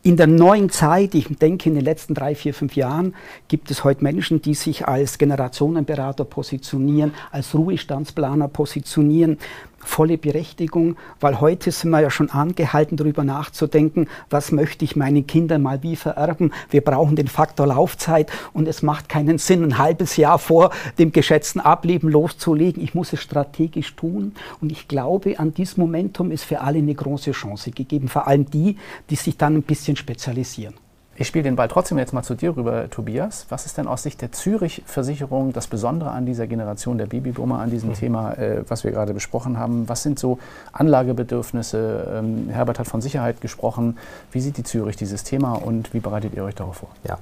In 0.04 0.18
der 0.18 0.26
neuen 0.26 0.72
Zeit, 0.72 1.14
ich 1.14 1.28
denke 1.38 1.70
in 1.70 1.76
den 1.76 1.84
letzten 1.84 2.16
drei, 2.16 2.34
vier, 2.34 2.56
fünf 2.56 2.76
Jahren, 2.76 3.14
gibt 3.48 3.70
es 3.70 3.84
heute 3.84 4.04
Menschen, 4.04 4.42
die 4.42 4.56
sich 4.56 4.88
als 4.88 5.20
Generationenberater 5.20 6.26
positionieren, 6.26 7.14
als 7.32 7.54
Ruhestandsplaner 7.54 8.48
positionieren 8.48 9.38
volle 9.84 10.18
Berechtigung, 10.18 10.96
weil 11.20 11.40
heute 11.40 11.72
sind 11.72 11.92
wir 11.92 12.02
ja 12.02 12.10
schon 12.10 12.30
angehalten, 12.30 12.98
darüber 12.98 13.24
nachzudenken, 13.24 14.08
was 14.30 14.52
möchte 14.52 14.86
ich 14.86 14.96
meinen 14.96 15.28
Kindern 15.28 15.62
mal 15.62 15.84
wie 15.84 15.96
vererben. 15.96 16.54
Wir 16.70 16.82
brauchen 16.82 17.16
den 17.16 17.28
Faktor 17.28 17.68
Laufzeit 17.68 18.32
und 18.54 18.68
es 18.68 18.82
macht 18.82 19.10
keinen 19.10 19.38
Sinn, 19.38 19.64
ein 19.64 19.78
halbes 19.78 20.18
Jahr 20.18 20.40
vor 20.40 20.72
dem 21.00 21.12
geschätzten 21.12 21.62
Ableben 21.62 22.10
loszulegen. 22.10 22.84
Ich 22.84 22.96
muss 22.96 23.14
es 23.14 23.22
strategisch 23.22 23.96
tun 23.96 24.34
und 24.62 24.72
ich 24.72 24.88
glaube, 24.88 25.40
an 25.40 25.54
diesem 25.54 25.82
Momentum 25.82 26.32
ist 26.32 26.44
für 26.44 26.62
alle 26.62 26.80
eine 26.80 26.96
große 26.96 27.32
Chance 27.32 27.72
gegeben, 27.72 28.08
vor 28.08 28.28
allem 28.28 28.50
die, 28.50 28.78
die 29.10 29.16
sich 29.16 29.38
dann 29.38 29.56
ein 29.56 29.64
bisschen 29.64 29.96
spezialisieren. 29.96 30.74
Ich 31.22 31.28
spiele 31.28 31.44
den 31.44 31.56
Ball 31.56 31.68
trotzdem 31.68 32.00
jetzt 32.00 32.14
mal 32.14 32.24
zu 32.24 32.34
dir 32.34 32.58
rüber, 32.58 32.90
Tobias. 32.90 33.46
Was 33.50 33.68
ist 33.68 33.78
denn 33.78 33.86
aus 33.86 34.02
Sicht 34.02 34.24
der 34.24 34.32
Zürich-Versicherung 34.32 35.54
das 35.54 35.68
Besondere 35.68 36.10
an 36.10 36.26
dieser 36.26 36.48
Generation 36.48 36.98
der 36.98 37.06
Babyboomer, 37.06 37.60
an 37.60 37.70
diesem 37.70 37.90
mhm. 37.90 37.94
Thema, 37.94 38.34
äh, 38.34 38.64
was 38.68 38.84
wir 38.84 38.90
gerade 38.90 39.14
besprochen 39.14 39.60
haben? 39.60 39.88
Was 39.88 40.02
sind 40.02 40.18
so 40.18 40.40
Anlagebedürfnisse? 40.74 42.12
Ähm, 42.12 42.50
Herbert 42.50 42.80
hat 42.80 42.88
von 42.88 43.02
Sicherheit 43.02 43.40
gesprochen. 43.40 44.00
Wie 44.32 44.42
sieht 44.42 44.58
die 44.58 44.64
Zürich 44.64 44.96
dieses 44.96 45.24
Thema 45.24 45.54
und 45.54 45.94
wie 45.94 46.00
bereitet 46.00 46.34
ihr 46.34 46.44
euch 46.44 46.56
darauf 46.56 46.78
vor? 46.78 46.90
Ja, 47.08 47.20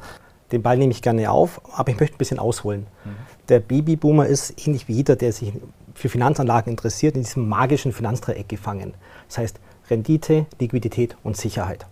den 0.54 0.62
Ball 0.62 0.78
nehme 0.78 0.92
ich 0.92 1.02
gerne 1.02 1.30
auf, 1.30 1.60
aber 1.76 1.92
ich 1.92 2.00
möchte 2.00 2.16
ein 2.16 2.20
bisschen 2.20 2.40
ausholen. 2.40 2.88
Mhm. 3.04 3.10
Der 3.50 3.60
Babyboomer 3.60 4.28
ist 4.28 4.66
ähnlich 4.66 4.88
wie 4.88 4.94
jeder, 4.94 5.18
der 5.18 5.34
sich 5.34 5.52
für 5.94 6.08
Finanzanlagen 6.08 6.72
interessiert, 6.72 7.18
in 7.18 7.24
diesem 7.24 7.50
magischen 7.50 7.92
Finanzdreieck 7.92 8.48
gefangen. 8.48 8.94
Das 9.28 9.40
heißt 9.40 9.60
Rendite, 9.90 10.46
Liquidität 10.58 11.18
und 11.22 11.36
Sicherheit. 11.36 11.86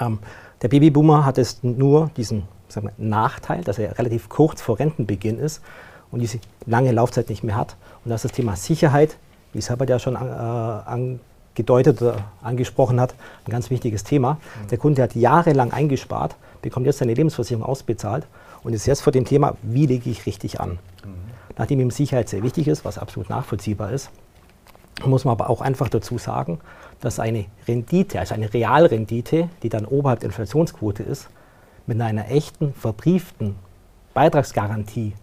Ähm, 0.00 0.18
der 0.62 0.68
Babyboomer 0.68 1.24
hat 1.24 1.38
es 1.38 1.62
nur 1.62 2.10
diesen 2.16 2.44
wir, 2.74 2.92
Nachteil, 2.96 3.62
dass 3.64 3.78
er 3.78 3.98
relativ 3.98 4.28
kurz 4.28 4.62
vor 4.62 4.78
Rentenbeginn 4.78 5.38
ist 5.38 5.62
und 6.10 6.20
diese 6.20 6.38
lange 6.66 6.92
Laufzeit 6.92 7.28
nicht 7.28 7.42
mehr 7.42 7.56
hat. 7.56 7.76
Und 8.04 8.10
das 8.10 8.24
ist 8.24 8.30
das 8.30 8.36
Thema 8.36 8.56
Sicherheit, 8.56 9.16
wie 9.52 9.58
es 9.58 9.68
Herbert 9.68 9.90
ja 9.90 9.98
schon 9.98 10.14
äh, 10.14 10.18
angedeutet 10.18 12.00
oder 12.00 12.24
angesprochen 12.42 13.00
hat, 13.00 13.14
ein 13.46 13.50
ganz 13.50 13.70
wichtiges 13.70 14.04
Thema. 14.04 14.34
Mhm. 14.34 14.68
Der 14.68 14.78
Kunde 14.78 15.02
hat 15.02 15.14
jahrelang 15.14 15.72
eingespart, 15.72 16.36
bekommt 16.62 16.86
jetzt 16.86 16.98
seine 16.98 17.14
Lebensversicherung 17.14 17.64
ausbezahlt 17.64 18.26
und 18.62 18.72
ist 18.72 18.86
jetzt 18.86 19.02
vor 19.02 19.12
dem 19.12 19.24
Thema, 19.24 19.56
wie 19.62 19.86
lege 19.86 20.08
ich 20.08 20.26
richtig 20.26 20.60
an. 20.60 20.78
Mhm. 21.04 21.14
Nachdem 21.58 21.80
ihm 21.80 21.90
Sicherheit 21.90 22.28
sehr 22.28 22.42
wichtig 22.42 22.68
ist, 22.68 22.84
was 22.84 22.98
absolut 22.98 23.28
nachvollziehbar 23.28 23.92
ist, 23.92 24.10
muss 25.04 25.24
man 25.24 25.32
aber 25.32 25.50
auch 25.50 25.60
einfach 25.60 25.88
dazu 25.88 26.18
sagen, 26.18 26.60
dass 27.02 27.20
eine 27.20 27.46
Rendite, 27.68 28.18
also 28.18 28.34
eine 28.34 28.52
Realrendite, 28.54 29.50
die 29.62 29.68
dann 29.68 29.84
oberhalb 29.84 30.20
der 30.20 30.28
Inflationsquote 30.28 31.02
ist, 31.02 31.28
mit 31.86 32.00
einer 32.00 32.30
echten, 32.30 32.72
verbrieften 32.72 33.56
Beitragsgarantie 34.14 35.14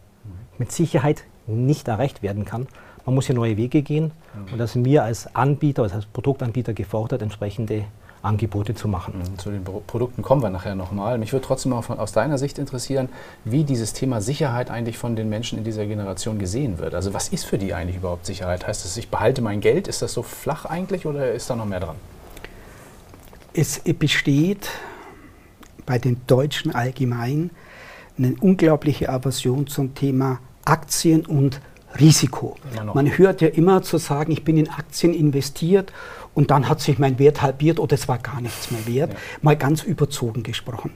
mit 0.57 0.71
Sicherheit 0.71 1.23
nicht 1.47 1.87
erreicht 1.87 2.21
werden 2.21 2.45
kann. 2.45 2.67
Man 3.05 3.15
muss 3.15 3.25
hier 3.25 3.35
neue 3.35 3.57
Wege 3.57 3.81
gehen 3.81 4.11
und 4.51 4.57
da 4.59 4.67
sind 4.67 4.85
wir 4.85 5.03
als 5.03 5.33
Anbieter, 5.35 5.83
also 5.83 5.95
als 5.95 6.05
Produktanbieter 6.05 6.73
gefordert, 6.73 7.21
entsprechende 7.21 7.85
Angebote 8.21 8.75
zu 8.75 8.87
machen. 8.87 9.19
Mhm, 9.19 9.39
zu 9.39 9.49
den 9.51 9.63
Produkten 9.63 10.21
kommen 10.21 10.41
wir 10.41 10.49
nachher 10.49 10.75
nochmal. 10.75 11.17
Mich 11.17 11.31
würde 11.31 11.45
trotzdem 11.45 11.73
auch 11.73 11.83
von, 11.83 11.99
aus 11.99 12.11
deiner 12.11 12.37
Sicht 12.37 12.57
interessieren, 12.59 13.09
wie 13.45 13.63
dieses 13.63 13.93
Thema 13.93 14.21
Sicherheit 14.21 14.69
eigentlich 14.69 14.97
von 14.97 15.15
den 15.15 15.29
Menschen 15.29 15.57
in 15.57 15.63
dieser 15.63 15.85
Generation 15.85 16.39
gesehen 16.39 16.79
wird. 16.79 16.93
Also 16.93 17.13
was 17.13 17.29
ist 17.29 17.45
für 17.45 17.57
die 17.57 17.73
eigentlich 17.73 17.97
überhaupt 17.97 18.25
Sicherheit? 18.25 18.67
Heißt 18.67 18.85
das, 18.85 18.97
ich 18.97 19.09
behalte 19.09 19.41
mein 19.41 19.61
Geld? 19.61 19.87
Ist 19.87 20.01
das 20.01 20.13
so 20.13 20.23
flach 20.23 20.65
eigentlich 20.65 21.05
oder 21.05 21.31
ist 21.31 21.49
da 21.49 21.55
noch 21.55 21.65
mehr 21.65 21.79
dran? 21.79 21.95
Es 23.53 23.79
besteht 23.79 24.69
bei 25.85 25.97
den 25.97 26.21
Deutschen 26.27 26.75
allgemein 26.75 27.49
eine 28.17 28.35
unglaubliche 28.41 29.09
Aversion 29.09 29.67
zum 29.67 29.95
Thema 29.95 30.39
Aktien 30.65 31.25
und 31.25 31.61
Risiko. 31.99 32.55
Man 32.93 33.17
hört 33.17 33.41
ja 33.41 33.47
immer 33.47 33.81
zu 33.81 33.97
sagen, 33.97 34.31
ich 34.31 34.43
bin 34.43 34.57
in 34.57 34.69
Aktien 34.69 35.13
investiert 35.13 35.91
und 36.33 36.51
dann 36.51 36.69
hat 36.69 36.81
sich 36.81 36.99
mein 36.99 37.19
Wert 37.19 37.41
halbiert 37.41 37.79
oder 37.79 37.95
es 37.95 38.07
war 38.07 38.19
gar 38.19 38.41
nichts 38.41 38.71
mehr 38.71 38.85
wert. 38.85 39.13
Ja. 39.13 39.19
Mal 39.41 39.55
ganz 39.55 39.83
überzogen 39.83 40.43
gesprochen. 40.43 40.91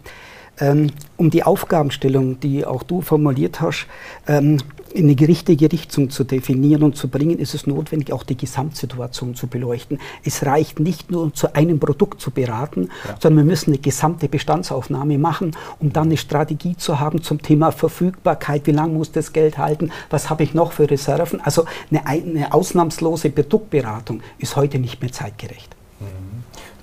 Ähm, 0.59 0.91
um 1.17 1.29
die 1.29 1.43
Aufgabenstellung, 1.43 2.39
die 2.39 2.65
auch 2.65 2.83
du 2.83 3.01
formuliert 3.01 3.59
hast, 3.59 3.87
ähm, 4.27 4.59
in 4.93 5.09
eine 5.09 5.27
richtige 5.27 5.71
Richtung 5.71 6.09
zu 6.09 6.23
definieren 6.23 6.83
und 6.83 6.95
zu 6.95 7.07
bringen, 7.07 7.39
ist 7.39 7.55
es 7.55 7.65
notwendig, 7.65 8.13
auch 8.13 8.23
die 8.23 8.37
Gesamtsituation 8.37 9.35
zu 9.35 9.47
beleuchten. 9.47 9.99
Es 10.23 10.45
reicht 10.45 10.79
nicht 10.79 11.09
nur, 11.09 11.33
zu 11.33 11.55
einem 11.55 11.79
Produkt 11.79 12.21
zu 12.21 12.31
beraten, 12.31 12.89
ja. 13.07 13.15
sondern 13.19 13.45
wir 13.45 13.51
müssen 13.51 13.71
eine 13.71 13.79
gesamte 13.79 14.29
Bestandsaufnahme 14.29 15.17
machen, 15.17 15.55
um 15.79 15.91
dann 15.91 16.07
eine 16.07 16.17
Strategie 16.17 16.77
zu 16.77 16.99
haben 16.99 17.23
zum 17.23 17.41
Thema 17.41 17.71
Verfügbarkeit. 17.71 18.67
Wie 18.67 18.71
lange 18.71 18.93
muss 18.93 19.11
das 19.11 19.33
Geld 19.33 19.57
halten? 19.57 19.91
Was 20.09 20.29
habe 20.29 20.43
ich 20.43 20.53
noch 20.53 20.73
für 20.73 20.89
Reserven? 20.89 21.41
Also 21.41 21.65
eine, 21.89 22.05
eine 22.05 22.53
ausnahmslose 22.53 23.31
Produktberatung 23.31 24.21
ist 24.37 24.55
heute 24.55 24.77
nicht 24.77 25.01
mehr 25.01 25.11
zeitgerecht. 25.11 25.75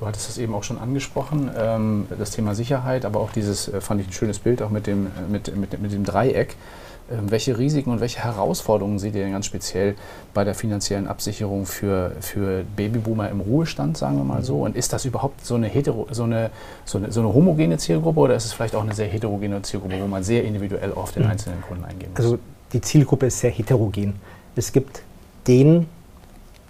Du 0.01 0.07
hattest 0.07 0.31
es 0.31 0.39
eben 0.39 0.55
auch 0.55 0.65
schon 0.65 0.79
angesprochen, 0.79 1.51
ähm, 1.55 2.07
das 2.19 2.31
Thema 2.31 2.55
Sicherheit, 2.55 3.05
aber 3.05 3.21
auch 3.21 3.33
dieses, 3.33 3.69
äh, 3.69 3.83
fand 3.83 4.01
ich 4.01 4.09
ein 4.09 4.13
schönes 4.13 4.39
Bild, 4.39 4.63
auch 4.63 4.71
mit 4.71 4.87
dem, 4.87 5.09
äh, 5.09 5.31
mit, 5.31 5.55
mit, 5.55 5.79
mit 5.81 5.93
dem 5.93 6.05
Dreieck. 6.05 6.57
Ähm, 7.11 7.31
welche 7.31 7.59
Risiken 7.59 7.91
und 7.91 8.01
welche 8.01 8.25
Herausforderungen 8.25 8.99
seht 8.99 9.15
ihr 9.15 9.23
denn 9.23 9.33
ganz 9.33 9.45
speziell 9.45 9.97
bei 10.33 10.43
der 10.45 10.55
finanziellen 10.55 11.07
Absicherung 11.07 11.67
für, 11.67 12.13
für 12.21 12.65
Babyboomer 12.77 13.29
im 13.29 13.41
Ruhestand, 13.41 13.99
sagen 13.99 14.17
wir 14.17 14.25
mal 14.25 14.43
so? 14.43 14.63
Und 14.63 14.75
ist 14.75 14.95
das 14.95 15.05
überhaupt 15.05 15.45
so 15.45 15.57
eine, 15.57 15.67
hetero, 15.67 16.07
so, 16.11 16.23
eine, 16.23 16.51
so, 16.87 16.97
eine, 16.97 17.13
so 17.13 17.21
eine 17.21 17.35
homogene 17.35 17.77
Zielgruppe 17.77 18.21
oder 18.21 18.37
ist 18.37 18.47
es 18.47 18.55
vielleicht 18.55 18.75
auch 18.75 18.83
eine 18.83 18.95
sehr 18.95 19.09
heterogene 19.09 19.61
Zielgruppe, 19.61 20.01
wo 20.01 20.07
man 20.07 20.23
sehr 20.23 20.45
individuell 20.45 20.95
auf 20.95 21.13
den 21.13 21.25
mhm. 21.25 21.31
einzelnen 21.31 21.61
Kunden 21.61 21.85
eingehen 21.85 22.11
muss? 22.13 22.25
Also 22.25 22.39
die 22.73 22.81
Zielgruppe 22.81 23.27
ist 23.27 23.41
sehr 23.41 23.51
heterogen. 23.51 24.15
Es 24.57 24.73
gibt 24.73 25.03
den 25.47 25.89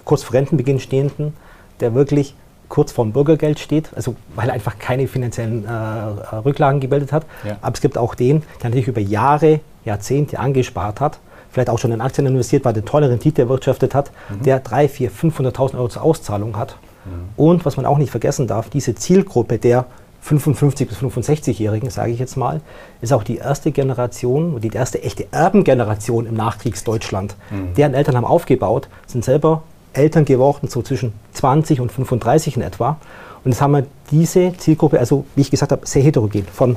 kurz 0.04 0.24
vor 0.24 0.34
Rentenbeginn 0.34 0.80
stehenden, 0.80 1.34
der 1.78 1.94
wirklich 1.94 2.34
kurz 2.70 2.92
vorm 2.92 3.12
Bürgergeld 3.12 3.58
steht, 3.58 3.90
also 3.94 4.16
weil 4.34 4.48
er 4.48 4.54
einfach 4.54 4.78
keine 4.78 5.06
finanziellen 5.06 5.66
äh, 5.66 6.36
Rücklagen 6.36 6.80
gebildet 6.80 7.12
hat. 7.12 7.26
Ja. 7.44 7.58
Aber 7.60 7.74
es 7.74 7.82
gibt 7.82 7.98
auch 7.98 8.14
den, 8.14 8.42
der 8.62 8.70
natürlich 8.70 8.88
über 8.88 9.02
Jahre, 9.02 9.60
Jahrzehnte 9.84 10.38
angespart 10.38 11.00
hat, 11.00 11.18
vielleicht 11.50 11.68
auch 11.68 11.78
schon 11.78 11.92
in 11.92 12.00
Aktien 12.00 12.26
investiert, 12.26 12.64
weil 12.64 12.72
er 12.72 12.76
eine 12.76 12.84
tolle 12.84 13.10
Rendite 13.10 13.42
erwirtschaftet 13.42 13.94
hat, 13.94 14.10
mhm. 14.30 14.44
der 14.44 14.60
3, 14.60 14.88
4, 14.88 15.10
500.000 15.10 15.74
Euro 15.74 15.88
zur 15.88 16.02
Auszahlung 16.02 16.56
hat. 16.56 16.76
Mhm. 17.04 17.10
Und 17.36 17.64
was 17.66 17.76
man 17.76 17.84
auch 17.84 17.98
nicht 17.98 18.10
vergessen 18.10 18.46
darf, 18.46 18.70
diese 18.70 18.94
Zielgruppe 18.94 19.58
der 19.58 19.86
55 20.22 20.86
bis 20.86 20.98
65-Jährigen, 20.98 21.90
sage 21.90 22.12
ich 22.12 22.18
jetzt 22.18 22.36
mal, 22.36 22.60
ist 23.00 23.12
auch 23.12 23.24
die 23.24 23.38
erste 23.38 23.72
Generation, 23.72 24.60
die 24.60 24.68
erste 24.68 25.02
echte 25.02 25.26
Erbengeneration 25.32 26.26
im 26.26 26.34
Nachkriegsdeutschland. 26.34 27.34
Mhm. 27.50 27.74
Deren 27.74 27.94
Eltern 27.94 28.16
haben 28.16 28.26
aufgebaut, 28.26 28.88
sind 29.06 29.24
selber 29.24 29.62
Eltern 29.92 30.24
geworden, 30.24 30.68
so 30.68 30.82
zwischen 30.82 31.12
20 31.34 31.80
und 31.80 31.92
35 31.92 32.56
in 32.56 32.62
etwa. 32.62 32.98
Und 33.44 33.52
jetzt 33.52 33.60
haben 33.60 33.72
wir 33.72 33.86
diese 34.10 34.52
Zielgruppe, 34.56 34.98
also 34.98 35.24
wie 35.34 35.42
ich 35.42 35.50
gesagt 35.50 35.72
habe, 35.72 35.86
sehr 35.86 36.02
heterogen, 36.02 36.44
von 36.52 36.76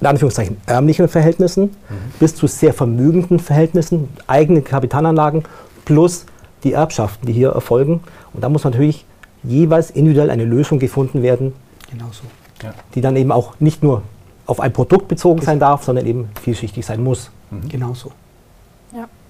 in 0.00 0.06
Anführungszeichen 0.06 0.56
ärmlichen 0.66 1.08
Verhältnissen 1.08 1.64
mhm. 1.64 1.94
bis 2.18 2.34
zu 2.34 2.46
sehr 2.46 2.74
vermögenden 2.74 3.38
Verhältnissen, 3.38 4.08
eigene 4.26 4.62
Kapitalanlagen 4.62 5.44
plus 5.84 6.26
die 6.64 6.72
Erbschaften, 6.72 7.26
die 7.26 7.32
hier 7.32 7.50
erfolgen. 7.50 8.00
Und 8.32 8.42
da 8.42 8.48
muss 8.48 8.64
natürlich 8.64 9.04
jeweils 9.42 9.90
individuell 9.90 10.30
eine 10.30 10.44
Lösung 10.44 10.78
gefunden 10.78 11.22
werden, 11.22 11.52
genau 11.90 12.06
so. 12.10 12.24
ja. 12.62 12.74
die 12.94 13.00
dann 13.00 13.16
eben 13.16 13.30
auch 13.30 13.60
nicht 13.60 13.82
nur 13.82 14.02
auf 14.46 14.60
ein 14.60 14.72
Produkt 14.72 15.08
bezogen 15.08 15.42
sein 15.42 15.58
darf, 15.58 15.84
sondern 15.84 16.06
eben 16.06 16.28
vielschichtig 16.42 16.84
sein 16.84 17.02
muss. 17.02 17.30
Mhm. 17.50 17.68
Genau 17.68 17.94
so. 17.94 18.12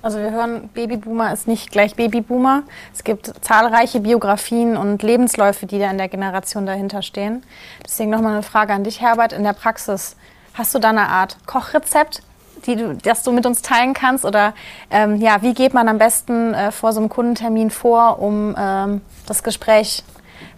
Also 0.04 0.18
wir 0.18 0.32
hören, 0.32 0.68
Babyboomer 0.74 1.32
ist 1.32 1.48
nicht 1.48 1.70
gleich 1.70 1.94
Babyboomer. 1.96 2.64
Es 2.92 3.04
gibt 3.04 3.32
zahlreiche 3.42 4.00
Biografien 4.00 4.76
und 4.76 5.02
Lebensläufe, 5.02 5.64
die 5.64 5.78
da 5.78 5.90
in 5.90 5.96
der 5.96 6.08
Generation 6.08 6.66
dahinter 6.66 7.00
stehen. 7.00 7.42
Deswegen 7.82 8.10
nochmal 8.10 8.34
eine 8.34 8.42
Frage 8.42 8.74
an 8.74 8.84
dich, 8.84 9.00
Herbert. 9.00 9.32
In 9.32 9.44
der 9.44 9.54
Praxis, 9.54 10.16
hast 10.52 10.74
du 10.74 10.78
da 10.78 10.90
eine 10.90 11.08
Art 11.08 11.38
Kochrezept, 11.46 12.20
die 12.66 12.76
du, 12.76 12.94
das 12.94 13.22
du 13.22 13.32
mit 13.32 13.46
uns 13.46 13.62
teilen 13.62 13.94
kannst? 13.94 14.26
Oder 14.26 14.52
ähm, 14.90 15.16
ja, 15.22 15.40
wie 15.40 15.54
geht 15.54 15.72
man 15.72 15.88
am 15.88 15.96
besten 15.96 16.52
äh, 16.52 16.70
vor 16.70 16.92
so 16.92 17.00
einem 17.00 17.08
Kundentermin 17.08 17.70
vor, 17.70 18.18
um 18.18 18.54
ähm, 18.58 19.00
das 19.24 19.42
Gespräch 19.42 20.04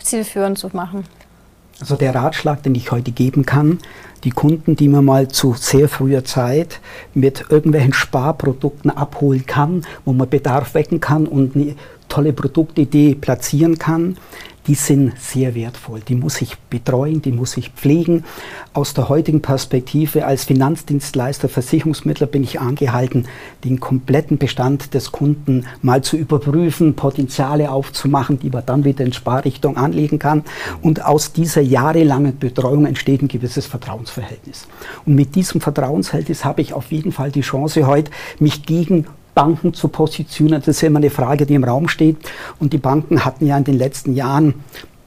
zielführend 0.01 0.59
zu 0.59 0.71
machen? 0.73 1.05
Also 1.81 1.97
der 1.97 2.15
Ratschlag, 2.15 2.63
den 2.63 2.75
ich 2.75 2.91
heute 2.91 3.13
geben 3.13 3.45
kann, 3.45 3.79
die 4.25 4.31
Kunden, 4.31 4.77
die 4.77 4.89
man 4.89 5.05
mal 5.05 5.29
zu 5.29 5.55
sehr 5.55 5.89
früher 5.89 6.25
Zeit 6.25 6.81
mit 7.13 7.45
irgendwelchen 7.51 7.93
Sparprodukten 7.93 8.91
abholen 8.91 9.45
kann, 9.47 9.83
wo 10.05 10.13
man 10.13 10.29
Bedarf 10.29 10.75
wecken 10.75 11.01
kann 11.01 11.27
und 11.27 11.55
tolle 12.09 12.33
Produktidee 12.33 13.15
platzieren 13.15 13.79
kann, 13.79 14.17
die 14.67 14.75
sind 14.75 15.13
sehr 15.19 15.55
wertvoll. 15.55 16.01
Die 16.01 16.17
muss 16.17 16.41
ich 16.43 16.59
betreuen, 16.59 17.23
die 17.23 17.31
muss 17.31 17.57
ich 17.57 17.71
pflegen. 17.71 18.25
Aus 18.73 18.95
der 18.95 19.09
heutigen 19.09 19.41
Perspektive 19.41 20.27
als 20.27 20.45
Finanzdienstleister, 20.45 21.49
Versicherungsmittler 21.49 22.27
bin 22.27 22.43
ich 22.43 22.61
angehalten, 22.61 23.27
den 23.65 23.79
kompletten 23.79 24.39
Bestand 24.39 24.95
des 24.95 25.13
Kunden 25.13 25.67
mal 25.83 26.03
zu 26.03 26.17
überprüfen, 26.17 26.95
Potenziale 26.95 27.71
aufzumachen, 27.71 28.41
die 28.41 28.51
man 28.51 28.67
dann 28.67 28.85
wieder 28.85 29.05
in 29.05 29.13
Sparrichtung 29.13 29.77
anlegen 29.77 30.19
kann. 30.19 30.43
Und 30.83 31.05
aus 31.05 31.33
dieser 31.33 31.63
jahrelangen 31.63 32.39
Betreuung 32.39 32.87
entsteht 32.87 33.23
ein 33.23 33.29
gewisses 33.29 33.67
Vertrauensverhältnis. 33.67 34.67
Und 35.05 35.15
mit 35.15 35.37
diesem 35.37 35.61
Vertrauensverhältnis 35.61 36.45
habe 36.45 36.61
ich 36.61 36.73
auf 36.73 36.91
jeden 36.91 37.13
Fall 37.13 37.31
die 37.31 37.43
Chance 37.43 37.87
heute, 37.87 38.11
mich 38.41 38.65
gegen 38.65 39.07
Banken 39.37 39.75
zu 39.75 39.89
positionieren. 39.89 40.63
Das 40.65 40.79
ist 40.79 40.83
immer 40.83 40.99
eine 40.99 41.11
Frage, 41.11 41.45
die 41.45 41.55
im 41.55 41.63
Raum 41.63 41.89
steht. 41.89 42.17
Und 42.59 42.73
die 42.73 42.79
Banken 42.79 43.25
hatten 43.25 43.47
ja 43.47 43.57
in 43.57 43.65
den 43.65 43.77
letzten 43.77 44.15
Jahren 44.15 44.55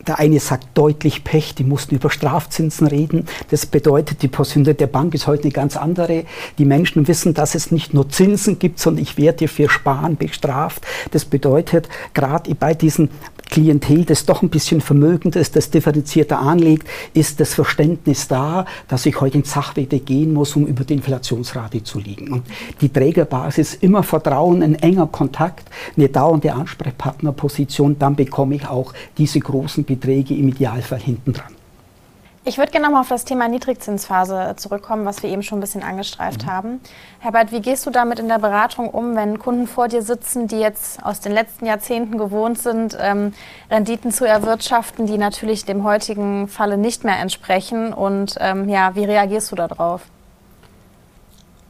der 0.08 0.18
eine 0.18 0.40
sagt 0.40 0.70
deutlich 0.74 1.24
Pech, 1.24 1.54
die 1.54 1.64
mussten 1.64 1.94
über 1.94 2.10
Strafzinsen 2.10 2.88
reden. 2.88 3.28
Das 3.52 3.68
bedeutet, 3.68 4.24
die 4.24 4.28
Position 4.28 4.64
der 4.64 4.88
Bank 4.88 5.14
ist 5.14 5.28
heute 5.28 5.44
eine 5.44 5.52
ganz 5.52 5.78
andere. 5.78 6.24
Die 6.58 6.66
Menschen 6.66 7.08
wissen, 7.08 7.36
dass 7.36 7.54
es 7.54 7.70
nicht 7.72 7.94
nur 7.94 8.10
Zinsen 8.10 8.58
gibt, 8.58 8.80
sondern 8.80 9.04
ich 9.04 9.18
werde 9.18 9.48
für 9.48 9.70
Sparen 9.70 10.18
bestraft. 10.18 10.84
Das 11.12 11.26
bedeutet, 11.26 11.90
gerade 12.16 12.56
bei 12.56 12.74
diesen 12.74 13.10
Klientel, 13.50 14.06
das 14.06 14.26
doch 14.26 14.42
ein 14.42 14.50
bisschen 14.50 14.80
vermögend 14.80 15.36
ist, 15.36 15.56
das 15.56 15.70
differenzierter 15.70 16.40
anlegt, 16.40 16.88
ist 17.14 17.40
das 17.40 17.54
Verständnis 17.54 18.28
da, 18.28 18.66
dass 18.88 19.06
ich 19.06 19.20
heute 19.20 19.40
in 19.40 19.44
Sachwerte 19.44 20.00
gehen 20.00 20.34
muss, 20.34 20.56
um 20.56 20.66
über 20.66 20.84
die 20.84 20.94
Inflationsrate 20.94 21.84
zu 21.84 22.00
liegen. 22.00 22.32
Und 22.32 22.44
die 22.82 22.90
Trägerbasis 22.90 23.76
immer 23.76 24.04
Vertrauen, 24.04 24.64
ein 24.64 24.76
enger 24.76 25.08
Kontakt, 25.08 25.70
eine 25.98 26.10
dauernde 26.10 26.54
Ansprechpartnerposition, 26.54 27.98
dann 28.00 28.16
bekomme 28.16 28.56
ich 28.56 28.68
auch 28.68 28.94
diese 29.18 29.40
großen 29.40 29.84
Beträge 29.84 30.36
im 30.36 30.50
Idealfall 30.50 31.00
hinten 31.00 31.34
dran. 31.34 31.59
Ich 32.50 32.58
würde 32.58 32.72
gerne 32.72 32.88
nochmal 32.88 33.02
auf 33.02 33.10
das 33.10 33.26
Thema 33.26 33.48
Niedrigzinsphase 33.48 34.56
zurückkommen, 34.58 35.06
was 35.06 35.22
wir 35.22 35.30
eben 35.30 35.44
schon 35.44 35.60
ein 35.60 35.62
bisschen 35.62 35.84
angestreift 35.84 36.48
mhm. 36.48 36.48
haben. 36.48 36.80
Herbert, 37.20 37.52
wie 37.52 37.62
gehst 37.62 37.86
du 37.86 37.92
damit 37.92 38.18
in 38.18 38.28
der 38.28 38.40
Beratung 38.40 38.90
um, 38.90 39.16
wenn 39.16 39.38
Kunden 39.38 39.68
vor 39.68 39.88
dir 39.88 40.02
sitzen, 40.02 40.48
die 40.48 40.58
jetzt 40.58 41.06
aus 41.06 41.20
den 41.20 41.32
letzten 41.32 41.68
Jahrzehnten 41.68 42.18
gewohnt 42.18 42.58
sind, 42.58 42.98
ähm, 43.00 43.34
Renditen 43.70 44.12
zu 44.12 44.26
erwirtschaften, 44.26 45.06
die 45.06 45.20
natürlich 45.20 45.66
dem 45.66 45.84
heutigen 45.84 46.48
Falle 46.48 46.80
nicht 46.80 47.04
mehr 47.04 47.20
entsprechen? 47.20 47.94
Und 47.94 48.34
ähm, 48.40 48.68
ja, 48.68 48.96
wie 48.96 49.06
reagierst 49.06 49.52
du 49.52 49.56
darauf? 49.56 50.02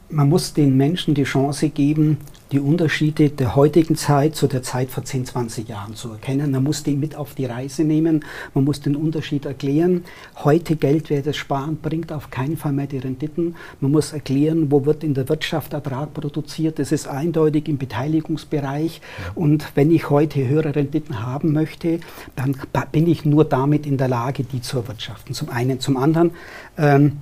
man 0.09 0.29
muss 0.29 0.53
den 0.53 0.75
Menschen 0.75 1.13
die 1.13 1.23
Chance 1.23 1.69
geben, 1.69 2.17
die 2.51 2.59
Unterschiede 2.59 3.29
der 3.29 3.55
heutigen 3.55 3.95
Zeit 3.95 4.35
zu 4.35 4.47
der 4.47 4.63
Zeit 4.63 4.89
vor 4.89 5.03
10, 5.03 5.25
20 5.25 5.69
Jahren 5.69 5.95
zu 5.95 6.11
erkennen. 6.11 6.51
Man 6.51 6.63
muss 6.63 6.83
die 6.83 6.95
mit 6.95 7.15
auf 7.15 7.35
die 7.35 7.45
Reise 7.45 7.83
nehmen, 7.83 8.25
man 8.53 8.63
muss 8.63 8.81
den 8.81 8.95
Unterschied 8.95 9.45
erklären. 9.45 10.03
Heute 10.43 10.75
Geldwerte 10.75 11.33
sparen 11.33 11.77
bringt 11.77 12.11
auf 12.11 12.31
keinen 12.31 12.57
Fall 12.57 12.73
mehr 12.73 12.87
die 12.87 12.97
Renditen. 12.97 13.55
Man 13.79 13.91
muss 13.91 14.13
erklären, 14.13 14.71
wo 14.71 14.85
wird 14.85 15.03
in 15.03 15.13
der 15.13 15.29
Wirtschaft 15.29 15.73
Ertrag 15.73 16.13
produziert. 16.13 16.79
Das 16.79 16.91
ist 16.91 17.07
eindeutig 17.07 17.67
im 17.67 17.77
Beteiligungsbereich. 17.77 19.01
Und 19.35 19.71
wenn 19.75 19.91
ich 19.91 20.09
heute 20.09 20.47
höhere 20.47 20.75
Renditen 20.75 21.21
haben 21.21 21.53
möchte, 21.53 21.99
dann 22.35 22.55
bin 22.91 23.07
ich 23.07 23.25
nur 23.25 23.45
damit 23.45 23.85
in 23.85 23.97
der 23.97 24.07
Lage, 24.07 24.43
die 24.43 24.61
zu 24.61 24.77
erwirtschaften. 24.77 25.35
Zum 25.35 25.49
einen. 25.49 25.79
Zum 25.79 25.97
anderen, 25.97 26.31
ähm, 26.77 27.17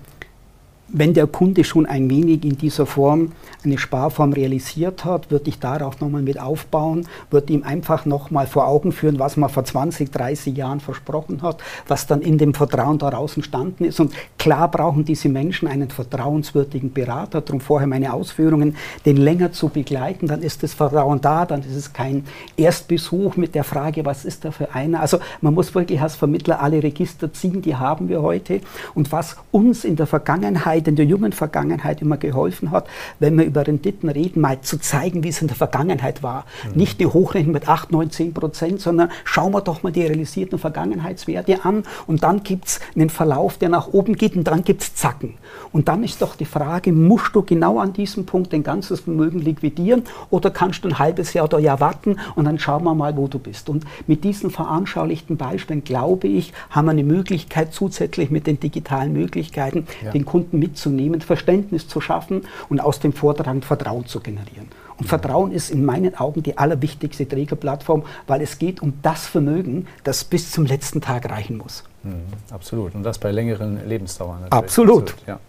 wenn 0.89 1.13
der 1.13 1.27
Kunde 1.27 1.63
schon 1.63 1.85
ein 1.85 2.09
wenig 2.09 2.43
in 2.45 2.57
dieser 2.57 2.85
Form 2.85 3.33
eine 3.63 3.77
Sparform 3.77 4.33
realisiert 4.33 5.03
hat, 5.03 5.29
würde 5.31 5.49
ich 5.49 5.59
darauf 5.59 5.99
nochmal 5.99 6.21
mit 6.21 6.39
aufbauen, 6.39 7.07
würde 7.29 7.51
ihm 7.51 7.63
einfach 7.63 8.05
nochmal 8.05 8.47
vor 8.47 8.67
Augen 8.67 8.91
führen, 8.91 9.19
was 9.19 9.35
man 9.35 9.49
vor 9.49 9.65
20, 9.65 10.11
30 10.11 10.55
Jahren 10.55 10.79
versprochen 10.79 11.41
hat, 11.41 11.61
was 11.87 12.07
dann 12.07 12.21
in 12.21 12.37
dem 12.37 12.53
Vertrauen 12.53 12.97
daraus 12.97 13.35
entstanden 13.35 13.85
ist. 13.85 13.99
Und 13.99 14.13
klar 14.37 14.71
brauchen 14.71 15.03
diese 15.03 15.27
Menschen 15.27 15.67
einen 15.67 15.89
vertrauenswürdigen 15.89 16.93
Berater, 16.93 17.41
darum 17.41 17.59
vorher 17.59 17.87
meine 17.87 18.13
Ausführungen, 18.13 18.77
den 19.05 19.17
länger 19.17 19.51
zu 19.51 19.69
begleiten, 19.69 20.27
dann 20.27 20.41
ist 20.41 20.63
das 20.63 20.73
Vertrauen 20.73 21.19
da, 21.19 21.45
dann 21.45 21.61
ist 21.61 21.75
es 21.75 21.91
kein 21.91 22.23
Erstbesuch 22.55 23.35
mit 23.35 23.55
der 23.55 23.63
Frage, 23.63 24.05
was 24.05 24.23
ist 24.23 24.45
da 24.45 24.51
für 24.51 24.73
einer. 24.73 25.01
Also 25.01 25.19
man 25.41 25.53
muss 25.53 25.75
wirklich 25.75 25.99
als 25.99 26.15
Vermittler 26.15 26.61
alle 26.61 26.81
Register 26.81 27.33
ziehen, 27.33 27.61
die 27.61 27.75
haben 27.75 28.07
wir 28.07 28.21
heute. 28.21 28.61
Und 28.93 29.11
was 29.11 29.35
uns 29.51 29.83
in 29.83 29.95
der 29.95 30.07
Vergangenheit 30.07 30.76
Vergangenheit, 30.77 30.87
in 30.87 30.95
der 30.95 31.05
jungen 31.05 31.31
Vergangenheit 31.31 32.01
immer 32.01 32.17
geholfen 32.17 32.71
hat, 32.71 32.87
wenn 33.19 33.37
wir 33.37 33.45
über 33.45 33.65
Renditen 33.65 34.09
reden, 34.09 34.41
mal 34.41 34.61
zu 34.61 34.79
zeigen, 34.79 35.23
wie 35.23 35.29
es 35.29 35.41
in 35.41 35.47
der 35.47 35.57
Vergangenheit 35.57 36.23
war. 36.23 36.45
Mhm. 36.69 36.77
Nicht 36.77 36.99
die 36.99 37.05
Hochrenten 37.05 37.53
mit 37.53 37.67
8, 37.67 37.91
9, 37.91 38.11
10 38.11 38.33
Prozent, 38.33 38.81
sondern 38.81 39.09
schauen 39.23 39.53
wir 39.53 39.61
doch 39.61 39.83
mal 39.83 39.91
die 39.91 40.01
realisierten 40.01 40.59
Vergangenheitswerte 40.59 41.65
an 41.65 41.83
und 42.05 42.23
dann 42.23 42.43
gibt 42.43 42.67
es 42.67 42.79
einen 42.95 43.09
Verlauf, 43.09 43.57
der 43.57 43.69
nach 43.69 43.87
oben 43.87 44.15
geht 44.15 44.35
und 44.35 44.45
dann 44.45 44.63
gibt 44.63 44.83
es 44.83 44.95
Zacken. 44.95 45.35
Und 45.71 45.87
dann 45.87 46.03
ist 46.03 46.21
doch 46.21 46.35
die 46.35 46.45
Frage, 46.45 46.91
musst 46.91 47.35
du 47.35 47.41
genau 47.41 47.79
an 47.79 47.93
diesem 47.93 48.25
Punkt 48.25 48.53
dein 48.53 48.63
ganzes 48.63 49.01
Vermögen 49.01 49.39
liquidieren 49.39 50.03
oder 50.29 50.51
kannst 50.51 50.83
du 50.83 50.89
ein 50.89 50.99
halbes 50.99 51.33
Jahr 51.33 51.45
oder 51.45 51.59
Jahr 51.59 51.79
warten 51.79 52.17
und 52.35 52.45
dann 52.45 52.59
schauen 52.59 52.83
wir 52.83 52.95
mal, 52.95 53.15
wo 53.17 53.27
du 53.27 53.39
bist. 53.39 53.69
Und 53.69 53.85
mit 54.05 54.23
diesen 54.23 54.51
veranschaulichten 54.51 55.37
Beispielen, 55.37 55.83
glaube 55.83 56.27
ich, 56.27 56.53
haben 56.69 56.85
wir 56.85 56.91
eine 56.91 57.03
Möglichkeit, 57.03 57.73
zusätzlich 57.73 58.29
mit 58.31 58.47
den 58.47 58.59
digitalen 58.59 59.13
Möglichkeiten, 59.13 59.87
ja. 60.03 60.11
den 60.11 60.25
Kunden 60.25 60.59
mit 60.59 60.66
mitzunehmen, 60.67 61.21
Verständnis 61.21 61.87
zu 61.87 62.01
schaffen 62.01 62.43
und 62.69 62.79
aus 62.79 62.99
dem 62.99 63.13
Vortrag 63.13 63.63
Vertrauen 63.63 64.05
zu 64.05 64.19
generieren. 64.19 64.67
Und 64.97 65.07
Vertrauen 65.07 65.51
ist 65.51 65.69
in 65.69 65.85
meinen 65.85 66.15
Augen 66.15 66.43
die 66.43 66.57
allerwichtigste 66.57 67.27
Trägerplattform, 67.27 68.03
weil 68.25 68.41
es 68.41 68.59
geht 68.59 68.81
um 68.81 68.93
das 69.01 69.27
Vermögen, 69.27 69.87
das 70.03 70.23
bis 70.23 70.51
zum 70.51 70.65
letzten 70.65 71.01
Tag 71.01 71.29
reichen 71.29 71.57
muss. 71.57 71.83
Mhm, 72.07 72.23
absolut. 72.51 72.95
Und 72.95 73.03
das 73.03 73.17
bei 73.17 73.31
längeren 73.31 73.87
Lebensdauern. 73.87 74.41
Natürlich. 74.41 74.63
Absolut. 74.63 75.15
Ja. 75.27 75.39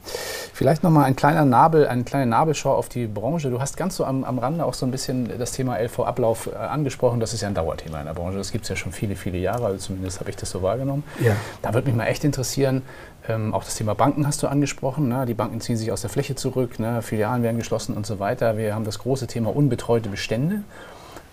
Vielleicht 0.53 0.83
nochmal 0.83 1.05
ein 1.05 1.15
kleiner 1.15 1.45
Nabel, 1.45 1.87
eine 1.87 2.05
kleine 2.05 2.27
Nabelschau 2.27 2.75
auf 2.75 2.89
die 2.89 3.07
Branche. 3.07 3.51
Du 3.51 3.61
hast 3.61 3.77
ganz 3.77 3.97
so 3.97 4.05
am, 4.05 4.25
am 4.25 4.39
Rande 4.39 4.65
auch 4.65 4.75
so 4.75 4.87
ein 4.87 4.91
bisschen 4.91 5.39
das 5.39 5.53
Thema 5.53 5.79
LV-Ablauf 5.79 6.49
äh, 6.49 6.57
angesprochen. 6.57 7.21
Das 7.21 7.33
ist 7.33 7.43
ja 7.43 7.49
ein 7.49 7.55
Dauerthema 7.55 8.01
in 8.01 8.07
der 8.07 8.15
Branche. 8.15 8.39
Das 8.39 8.51
gibt 8.51 8.65
es 8.65 8.69
ja 8.69 8.77
schon 8.77 8.93
viele, 8.93 9.15
viele 9.15 9.39
Jahre. 9.39 9.67
Also 9.67 9.79
zumindest 9.79 10.21
habe 10.21 10.31
ich 10.31 10.37
das 10.37 10.51
so 10.51 10.63
wahrgenommen. 10.63 11.05
Ja. 11.21 11.37
Da 11.63 11.75
würde 11.75 11.87
mich 11.87 11.97
mal 11.97 12.07
echt 12.07 12.25
interessieren, 12.25 12.83
ähm, 13.29 13.55
auch 13.55 13.65
das 13.65 13.77
Thema 13.77 13.95
Banken 13.95 14.27
hast 14.27 14.43
du 14.43 14.49
angesprochen. 14.49 15.09
Ne? 15.09 15.27
Die 15.27 15.35
Banken 15.35 15.61
ziehen 15.61 15.77
sich 15.77 15.93
aus 15.93 16.01
der 16.01 16.11
Fläche 16.11 16.35
zurück, 16.35 16.79
ne? 16.79 17.03
Filialen 17.03 17.43
werden 17.43 17.59
geschlossen 17.59 17.97
und 17.97 18.07
so 18.07 18.19
weiter. 18.19 18.57
Wir 18.57 18.75
haben 18.75 18.85
das 18.85 18.99
große 18.99 19.27
Thema 19.27 19.55
unbetreute 19.55 20.09
Bestände. 20.09 20.63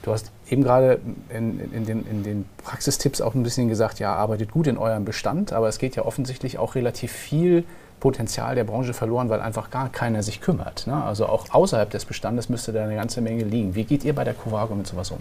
Du 0.03 0.11
hast 0.11 0.31
eben 0.49 0.63
gerade 0.63 0.99
in, 1.29 1.59
in, 1.73 1.85
den, 1.85 2.05
in, 2.05 2.23
den, 2.23 2.45
Praxistipps 2.63 3.21
auch 3.21 3.33
ein 3.33 3.43
bisschen 3.43 3.67
gesagt, 3.67 3.99
ja, 3.99 4.13
arbeitet 4.13 4.51
gut 4.51 4.67
in 4.67 4.77
eurem 4.77 5.03
Bestand, 5.03 5.51
aber 5.51 5.67
es 5.67 5.79
geht 5.79 5.95
ja 5.95 6.05
offensichtlich 6.05 6.57
auch 6.59 6.75
relativ 6.75 7.11
viel 7.11 7.63
Potenzial 7.99 8.55
der 8.55 8.65
Branche 8.65 8.93
verloren, 8.93 9.29
weil 9.29 9.41
einfach 9.41 9.71
gar 9.71 9.89
keiner 9.89 10.21
sich 10.21 10.41
kümmert. 10.41 10.85
Ne? 10.85 11.03
Also 11.03 11.25
auch 11.25 11.45
außerhalb 11.49 11.89
des 11.89 12.05
Bestandes 12.05 12.49
müsste 12.49 12.71
da 12.71 12.83
eine 12.83 12.95
ganze 12.95 13.21
Menge 13.21 13.43
liegen. 13.43 13.73
Wie 13.73 13.83
geht 13.83 14.03
ihr 14.03 14.13
bei 14.13 14.23
der 14.23 14.33
Covago 14.33 14.75
mit 14.75 14.85
sowas 14.85 15.11
um? 15.11 15.19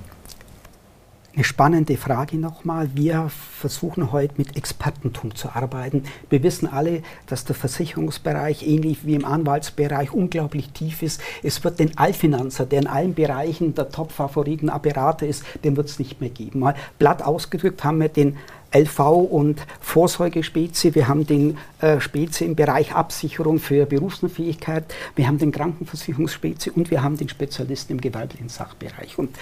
Eine 1.37 1.42
spannende 1.42 1.97
Frage 1.97 2.37
nochmal. 2.37 2.90
Wir 2.94 3.29
versuchen 3.29 4.12
heute 4.12 4.35
mit 4.37 4.57
Expertentum 4.57 5.35
zu 5.35 5.49
arbeiten. 5.49 6.05
Wir 6.31 6.44
wissen 6.44 6.68
alle, 6.68 7.03
dass 7.27 7.44
der 7.44 7.57
Versicherungsbereich 7.57 8.64
ähnlich 8.64 9.05
wie 9.05 9.16
im 9.16 9.25
Anwaltsbereich 9.25 10.12
unglaublich 10.12 10.70
tief 10.70 11.03
ist. 11.03 11.20
Es 11.42 11.64
wird 11.64 11.81
den 11.81 11.99
Allfinanzer, 11.99 12.66
der 12.66 12.83
in 12.83 12.87
allen 12.87 13.14
Bereichen 13.14 13.75
der 13.75 13.88
Top-Favoriten-Berater 13.88 15.27
ist, 15.27 15.44
den 15.64 15.77
wird 15.77 15.88
es 15.88 15.99
nicht 15.99 16.20
mehr 16.20 16.31
geben. 16.31 16.61
Mal 16.61 16.77
platt 17.01 17.20
ausgedrückt 17.20 17.83
haben 17.83 17.99
wir 18.01 18.11
den 18.11 18.37
LV 18.75 18.99
und 19.31 19.65
Vorsorgespezie, 19.81 20.97
wir 20.97 21.07
haben 21.07 21.27
den 21.27 21.59
äh, 21.81 22.01
Spezie 22.01 22.45
im 22.45 22.57
Bereich 22.57 22.93
Absicherung 22.93 23.61
für 23.61 23.87
Berufsunfähigkeit, 23.87 24.85
wir 25.15 25.29
haben 25.29 25.39
den 25.39 25.53
Krankenversicherungsspezi 25.53 26.71
und 26.71 26.91
wir 26.91 27.03
haben 27.03 27.17
den 27.17 27.29
Spezialisten 27.29 27.93
im 27.93 28.01
gewerblichen 28.01 28.49
Sachbereich. 28.49 29.17
Und 29.17 29.37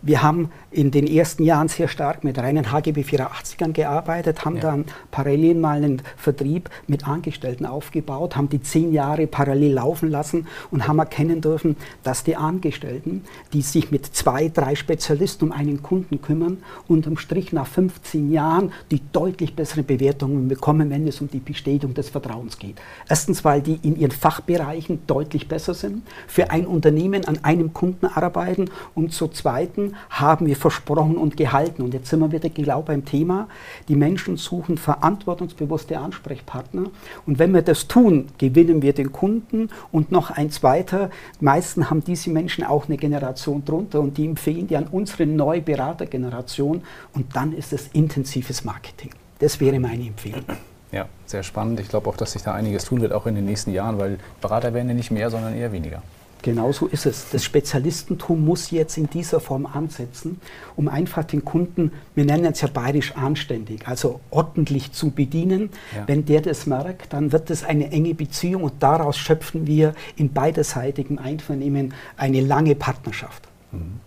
wir 0.00 0.22
haben 0.22 0.50
in 0.70 0.90
den 0.90 1.06
ersten 1.06 1.42
Jahren 1.42 1.68
sehr 1.68 1.88
stark 1.88 2.24
mit 2.24 2.38
reinen 2.38 2.72
HGB 2.72 3.02
84ern 3.02 3.72
gearbeitet, 3.72 4.46
haben 4.46 4.56
ja. 4.56 4.62
dann 4.62 4.86
parallel 5.10 5.56
mal 5.56 5.76
einen 5.76 6.02
Vertrieb 6.16 6.70
mit 6.86 7.06
Angestellten 7.06 7.66
aufgebaut, 7.66 8.36
haben 8.36 8.48
die 8.48 8.62
zehn 8.62 8.92
Jahre 8.92 9.26
parallel 9.26 9.74
laufen 9.74 10.10
lassen 10.10 10.46
und 10.70 10.88
haben 10.88 10.98
erkennen 10.98 11.42
dürfen, 11.42 11.76
dass 12.04 12.24
die 12.24 12.36
Angestellten, 12.36 13.24
die 13.52 13.60
sich 13.60 13.90
mit 13.90 14.06
zwei, 14.06 14.48
drei 14.48 14.74
Spezialisten 14.76 15.44
um 15.44 15.52
einen 15.52 15.82
Kunden 15.82 16.22
kümmern, 16.22 16.62
unterm 16.86 17.18
Strich 17.18 17.52
nach 17.52 17.66
15 17.66 18.32
Jahren 18.32 18.72
die 18.90 19.00
deutlich 19.12 19.54
bessere 19.54 19.82
Bewertungen 19.82 20.48
bekommen, 20.48 20.90
wenn 20.90 21.06
es 21.06 21.20
um 21.20 21.28
die 21.28 21.40
Bestätigung 21.40 21.94
des 21.94 22.08
Vertrauens 22.08 22.58
geht. 22.58 22.76
Erstens, 23.08 23.44
weil 23.44 23.62
die 23.62 23.78
in 23.82 23.98
ihren 23.98 24.10
Fachbereichen 24.10 25.00
deutlich 25.06 25.48
besser 25.48 25.74
sind, 25.74 26.02
für 26.26 26.50
ein 26.50 26.66
Unternehmen 26.66 27.24
an 27.26 27.42
einem 27.44 27.72
Kunden 27.72 28.06
arbeiten 28.06 28.70
und 28.94 29.12
zu 29.12 29.28
zweiten 29.28 29.94
haben 30.10 30.46
wir 30.46 30.56
versprochen 30.56 31.16
und 31.16 31.36
gehalten. 31.36 31.82
Und 31.82 31.94
jetzt 31.94 32.10
sind 32.10 32.20
wir 32.20 32.32
wieder 32.32 32.48
genau 32.48 32.82
beim 32.82 33.04
Thema. 33.04 33.48
Die 33.88 33.96
Menschen 33.96 34.36
suchen 34.36 34.78
verantwortungsbewusste 34.78 35.98
Ansprechpartner. 35.98 36.84
Und 37.26 37.38
wenn 37.38 37.52
wir 37.52 37.62
das 37.62 37.88
tun, 37.88 38.26
gewinnen 38.38 38.82
wir 38.82 38.92
den 38.92 39.12
Kunden 39.12 39.70
und 39.92 40.12
noch 40.12 40.30
eins 40.30 40.62
weiter. 40.62 41.10
Meistens 41.40 41.90
haben 41.90 42.04
diese 42.04 42.30
Menschen 42.30 42.64
auch 42.64 42.86
eine 42.86 42.96
Generation 42.96 43.64
drunter 43.64 44.00
und 44.00 44.16
die 44.18 44.26
empfehlen 44.26 44.66
die 44.66 44.76
an 44.76 44.86
unsere 44.90 45.26
neue 45.26 45.60
Beratergeneration. 45.60 46.82
Und 47.14 47.36
dann 47.36 47.52
ist 47.52 47.72
es 47.72 47.88
intensives 47.92 48.64
Marketing. 48.68 49.10
Das 49.38 49.60
wäre 49.60 49.78
meine 49.80 50.06
Empfehlung. 50.06 50.44
Ja, 50.92 51.06
sehr 51.26 51.42
spannend. 51.42 51.80
Ich 51.80 51.88
glaube 51.88 52.08
auch, 52.08 52.16
dass 52.16 52.32
sich 52.32 52.42
da 52.42 52.52
einiges 52.52 52.84
tun 52.84 53.00
wird, 53.00 53.12
auch 53.12 53.26
in 53.26 53.34
den 53.34 53.46
nächsten 53.46 53.72
Jahren, 53.72 53.98
weil 53.98 54.18
Berater 54.40 54.74
werden 54.74 54.88
ja 54.88 54.94
nicht 54.94 55.10
mehr, 55.10 55.30
sondern 55.30 55.54
eher 55.56 55.72
weniger. 55.72 56.02
Genau 56.42 56.70
so 56.72 56.86
ist 56.86 57.04
es. 57.06 57.30
Das 57.30 57.42
Spezialistentum 57.44 58.44
muss 58.44 58.70
jetzt 58.70 58.96
in 58.96 59.10
dieser 59.10 59.40
Form 59.40 59.66
ansetzen, 59.66 60.40
um 60.76 60.88
einfach 60.88 61.24
den 61.24 61.44
Kunden, 61.44 61.92
wir 62.14 62.24
nennen 62.24 62.52
es 62.52 62.60
ja 62.60 62.68
bayerisch 62.68 63.16
anständig, 63.16 63.88
also 63.88 64.20
ordentlich 64.30 64.92
zu 64.92 65.10
bedienen. 65.10 65.70
Ja. 65.96 66.06
Wenn 66.06 66.24
der 66.26 66.42
das 66.42 66.66
merkt, 66.66 67.12
dann 67.12 67.32
wird 67.32 67.50
es 67.50 67.64
eine 67.64 67.90
enge 67.90 68.14
Beziehung 68.14 68.62
und 68.62 68.74
daraus 68.80 69.16
schöpfen 69.16 69.66
wir 69.66 69.94
in 70.16 70.32
beiderseitigem 70.32 71.18
Einvernehmen 71.18 71.94
eine 72.16 72.40
lange 72.40 72.74
Partnerschaft. 72.74 73.48
Mhm. 73.72 74.00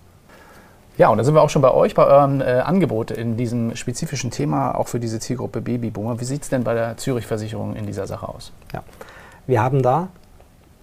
Ja, 0.97 1.09
und 1.09 1.17
da 1.17 1.23
sind 1.23 1.33
wir 1.33 1.41
auch 1.41 1.49
schon 1.49 1.61
bei 1.61 1.71
euch, 1.71 1.95
bei 1.95 2.05
eurem 2.05 2.41
äh, 2.41 2.59
Angebot 2.59 3.11
in 3.11 3.37
diesem 3.37 3.75
spezifischen 3.75 4.29
Thema, 4.29 4.75
auch 4.75 4.87
für 4.87 4.99
diese 4.99 5.19
Zielgruppe 5.19 5.61
Babyboomer. 5.61 6.19
Wie 6.19 6.25
sieht 6.25 6.43
es 6.43 6.49
denn 6.49 6.63
bei 6.63 6.73
der 6.73 6.97
Zürich-Versicherung 6.97 7.75
in 7.75 7.85
dieser 7.85 8.07
Sache 8.07 8.27
aus? 8.27 8.51
Ja. 8.73 8.83
Wir 9.47 9.63
haben 9.63 9.81
da, 9.81 10.09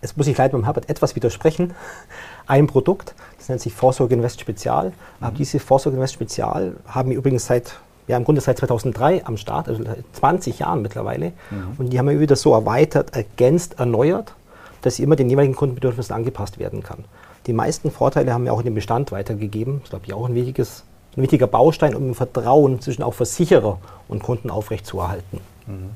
es 0.00 0.16
muss 0.16 0.26
ich 0.26 0.36
leider 0.36 0.52
beim 0.52 0.64
Herbert 0.64 0.88
etwas 0.88 1.14
widersprechen, 1.14 1.74
ein 2.46 2.66
Produkt, 2.66 3.14
das 3.36 3.48
nennt 3.48 3.60
sich 3.60 3.74
Vorsorge 3.74 4.14
Invest 4.14 4.40
Spezial. 4.40 4.88
Mhm. 4.88 4.92
Aber 5.20 5.36
diese 5.36 5.60
Vorsorge 5.60 5.96
Invest 5.96 6.14
Spezial 6.14 6.76
haben 6.86 7.10
wir 7.10 7.16
übrigens 7.18 7.46
seit, 7.46 7.76
ja 8.06 8.16
im 8.16 8.24
Grunde 8.24 8.40
seit 8.40 8.58
2003 8.58 9.26
am 9.26 9.36
Start, 9.36 9.68
also 9.68 9.84
seit 9.84 10.04
20 10.14 10.58
Jahren 10.60 10.80
mittlerweile. 10.80 11.32
Mhm. 11.50 11.76
Und 11.76 11.92
die 11.92 11.98
haben 11.98 12.08
wir 12.08 12.18
wieder 12.18 12.36
so 12.36 12.54
erweitert, 12.54 13.14
ergänzt, 13.14 13.78
erneuert, 13.78 14.32
dass 14.80 14.96
sie 14.96 15.02
immer 15.02 15.16
den 15.16 15.28
jeweiligen 15.28 15.54
Kundenbedürfnissen 15.54 16.14
angepasst 16.14 16.58
werden 16.58 16.82
kann. 16.82 17.04
Die 17.48 17.54
meisten 17.54 17.90
Vorteile 17.90 18.34
haben 18.34 18.44
wir 18.44 18.52
auch 18.52 18.58
in 18.58 18.66
den 18.66 18.74
Bestand 18.74 19.10
weitergegeben. 19.10 19.76
Das 19.78 19.84
ist, 19.84 19.90
glaube 19.90 20.04
ich, 20.06 20.12
auch 20.12 20.28
ein, 20.28 20.34
wichtiges, 20.34 20.84
ein 21.16 21.22
wichtiger 21.22 21.46
Baustein, 21.46 21.94
um 21.94 22.14
Vertrauen 22.14 22.78
zwischen 22.82 23.02
auch 23.02 23.14
Versicherer 23.14 23.78
und 24.06 24.22
Kunden 24.22 24.50
aufrechtzuerhalten. 24.50 25.40
Mhm. 25.66 25.90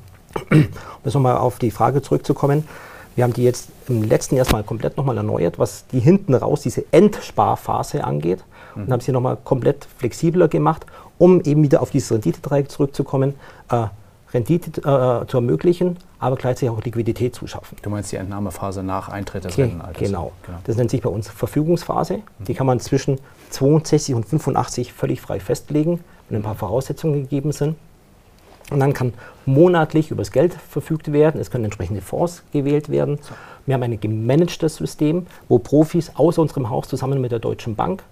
Um 0.49 0.67
jetzt 1.05 1.13
nochmal 1.13 1.37
auf 1.37 1.59
die 1.59 1.69
Frage 1.69 2.01
zurückzukommen. 2.01 2.67
Wir 3.15 3.23
haben 3.23 3.33
die 3.33 3.43
jetzt 3.43 3.69
im 3.87 4.01
letzten 4.01 4.35
Jahr 4.35 4.47
mal 4.51 4.63
komplett 4.63 4.97
nochmal 4.97 5.15
erneuert, 5.15 5.59
was 5.59 5.85
die 5.91 5.99
hinten 5.99 6.33
raus, 6.33 6.61
diese 6.61 6.85
Endsparphase 6.91 8.03
angeht. 8.03 8.43
Mhm. 8.73 8.85
Und 8.85 8.91
haben 8.91 9.01
sie 9.01 9.11
nochmal 9.11 9.37
komplett 9.43 9.87
flexibler 9.97 10.47
gemacht, 10.47 10.87
um 11.19 11.39
eben 11.41 11.61
wieder 11.61 11.83
auf 11.83 11.91
dieses 11.91 12.11
Renditedreieck 12.11 12.71
zurückzukommen, 12.71 13.35
äh, 13.69 13.85
Rendite 14.33 14.81
äh, 14.81 15.27
zu 15.27 15.37
ermöglichen, 15.37 15.97
aber 16.19 16.35
gleichzeitig 16.35 16.69
auch 16.69 16.83
Liquidität 16.83 17.35
zuschaffen. 17.35 17.77
Du 17.81 17.89
meinst 17.89 18.11
die 18.11 18.15
Entnahmephase 18.15 18.81
nach 18.81 19.09
Eintritt 19.09 19.43
des 19.43 19.55
Ge 19.55 19.65
Rentenalters? 19.65 20.01
Genau. 20.01 20.31
genau. 20.45 20.57
Das 20.63 20.75
nennt 20.75 20.89
sich 20.89 21.01
bei 21.01 21.09
uns 21.09 21.29
Verfügungsphase. 21.29 22.19
Die 22.39 22.53
kann 22.53 22.65
man 22.65 22.79
zwischen 22.79 23.19
62 23.51 24.15
und 24.15 24.25
85 24.25 24.93
völlig 24.93 25.21
frei 25.21 25.39
festlegen, 25.39 25.99
wenn 26.29 26.37
ein 26.39 26.43
paar 26.43 26.55
Voraussetzungen 26.55 27.23
gegeben 27.23 27.51
sind. 27.51 27.75
Und 28.71 28.79
dann 28.79 28.93
kann 28.93 29.13
monatlich 29.45 30.09
übers 30.09 30.31
Geld 30.31 30.53
verfügt 30.53 31.11
werden. 31.11 31.39
Es 31.39 31.51
können 31.51 31.65
entsprechende 31.65 32.01
Fonds 32.01 32.43
gewählt 32.51 32.89
werden. 32.89 33.19
Wir 33.65 33.75
haben 33.75 33.83
ein 33.83 33.99
gemanagtes 33.99 34.77
System, 34.77 35.27
wo 35.47 35.59
Profis 35.59 36.11
aus 36.15 36.37
unserem 36.37 36.69
Haus 36.69 36.87
zusammen 36.87 37.21
mit 37.21 37.31
der 37.31 37.39
Deutschen 37.39 37.75
Bank 37.75 38.03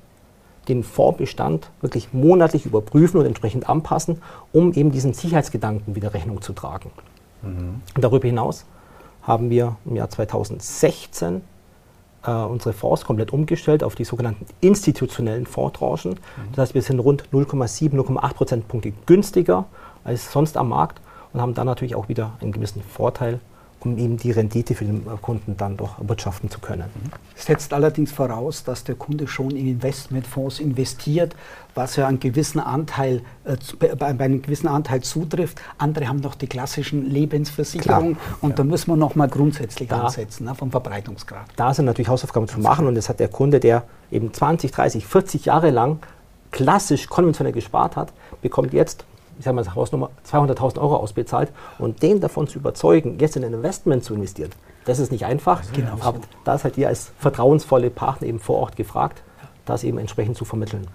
den 0.67 0.83
Fondsbestand 0.83 1.69
wirklich 1.81 2.13
monatlich 2.13 2.65
überprüfen 2.65 3.19
und 3.19 3.25
entsprechend 3.25 3.67
anpassen, 3.69 4.21
um 4.51 4.73
eben 4.73 4.91
diesen 4.91 5.13
Sicherheitsgedanken 5.13 5.95
wieder 5.95 6.13
Rechnung 6.13 6.41
zu 6.41 6.53
tragen. 6.53 6.91
Mhm. 7.41 7.81
Darüber 7.95 8.27
hinaus 8.27 8.65
haben 9.23 9.49
wir 9.49 9.77
im 9.85 9.95
Jahr 9.95 10.09
2016 10.09 11.41
äh, 12.25 12.31
unsere 12.31 12.73
Fonds 12.73 13.05
komplett 13.05 13.33
umgestellt 13.33 13.83
auf 13.83 13.95
die 13.95 14.03
sogenannten 14.03 14.45
institutionellen 14.61 15.45
Fondstranchen. 15.45 16.11
Mhm. 16.11 16.17
Das 16.51 16.63
heißt, 16.63 16.75
wir 16.75 16.81
sind 16.81 16.99
rund 16.99 17.25
0,7, 17.31 17.93
0,8 17.95 18.33
Prozentpunkte 18.33 18.93
günstiger 19.05 19.65
als 20.03 20.31
sonst 20.31 20.57
am 20.57 20.69
Markt 20.69 21.01
und 21.33 21.41
haben 21.41 21.53
dann 21.53 21.67
natürlich 21.67 21.95
auch 21.95 22.09
wieder 22.09 22.33
einen 22.41 22.51
gewissen 22.51 22.81
Vorteil 22.81 23.39
um 23.83 23.97
eben 23.97 24.17
die 24.17 24.31
Rendite 24.31 24.75
für 24.75 24.85
den 24.85 25.05
Kunden 25.21 25.57
dann 25.57 25.75
doch 25.75 25.99
erwirtschaften 25.99 26.49
zu 26.49 26.59
können. 26.59 26.85
Setzt 27.35 27.73
allerdings 27.73 28.11
voraus, 28.11 28.63
dass 28.63 28.83
der 28.83 28.95
Kunde 28.95 29.27
schon 29.27 29.51
in 29.51 29.67
Investmentfonds 29.67 30.59
investiert, 30.59 31.35
was 31.73 31.95
ja 31.95 32.07
einen 32.07 32.19
gewissen 32.19 32.59
Anteil, 32.59 33.21
äh, 33.43 33.55
bei, 33.95 34.07
einem 34.07 34.41
gewissen 34.41 34.67
Anteil 34.67 35.01
zutrifft. 35.01 35.61
Andere 35.77 36.07
haben 36.07 36.19
noch 36.19 36.35
die 36.35 36.47
klassischen 36.47 37.09
Lebensversicherungen 37.09 38.17
und 38.41 38.51
ja. 38.51 38.55
da 38.57 38.63
müssen 38.63 38.91
wir 38.91 38.97
noch 38.97 39.15
mal 39.15 39.27
grundsätzlich 39.27 39.89
da, 39.89 40.03
ansetzen 40.03 40.45
ne, 40.45 40.55
vom 40.55 40.69
Verbreitungsgrad. 40.69 41.45
Da 41.55 41.73
sind 41.73 41.85
natürlich 41.85 42.09
Hausaufgaben 42.09 42.47
zu 42.47 42.59
machen 42.59 42.85
und 42.87 42.95
das 42.95 43.09
hat 43.09 43.19
der 43.19 43.29
Kunde, 43.29 43.59
der 43.59 43.83
eben 44.11 44.33
20, 44.33 44.71
30, 44.71 45.05
40 45.07 45.45
Jahre 45.45 45.71
lang 45.71 45.99
klassisch 46.51 47.07
konventionell 47.07 47.53
gespart 47.53 47.95
hat, 47.95 48.11
bekommt 48.41 48.73
jetzt 48.73 49.05
ich 49.41 49.45
sage 49.45 49.55
mal, 49.55 49.73
Hausnummer 49.73 50.11
200.000 50.29 50.79
Euro 50.79 50.97
ausbezahlt 50.97 51.51
und 51.79 52.03
den 52.03 52.21
davon 52.21 52.47
zu 52.47 52.59
überzeugen, 52.59 53.17
jetzt 53.19 53.35
in 53.35 53.43
ein 53.43 53.55
Investment 53.55 54.03
zu 54.03 54.13
investieren, 54.13 54.51
das 54.85 54.99
ist 54.99 55.11
nicht 55.11 55.25
einfach. 55.25 55.63
Genau. 55.73 55.97
Aber 55.99 56.19
da 56.45 56.53
ist 56.53 56.63
halt 56.63 56.77
ihr 56.77 56.87
als 56.87 57.11
vertrauensvolle 57.17 57.89
Partner 57.89 58.27
eben 58.27 58.39
vor 58.39 58.57
Ort 58.57 58.75
gefragt, 58.75 59.23
das 59.65 59.83
eben 59.83 59.97
entsprechend 59.97 60.37
zu 60.37 60.45
vermitteln. 60.45 60.87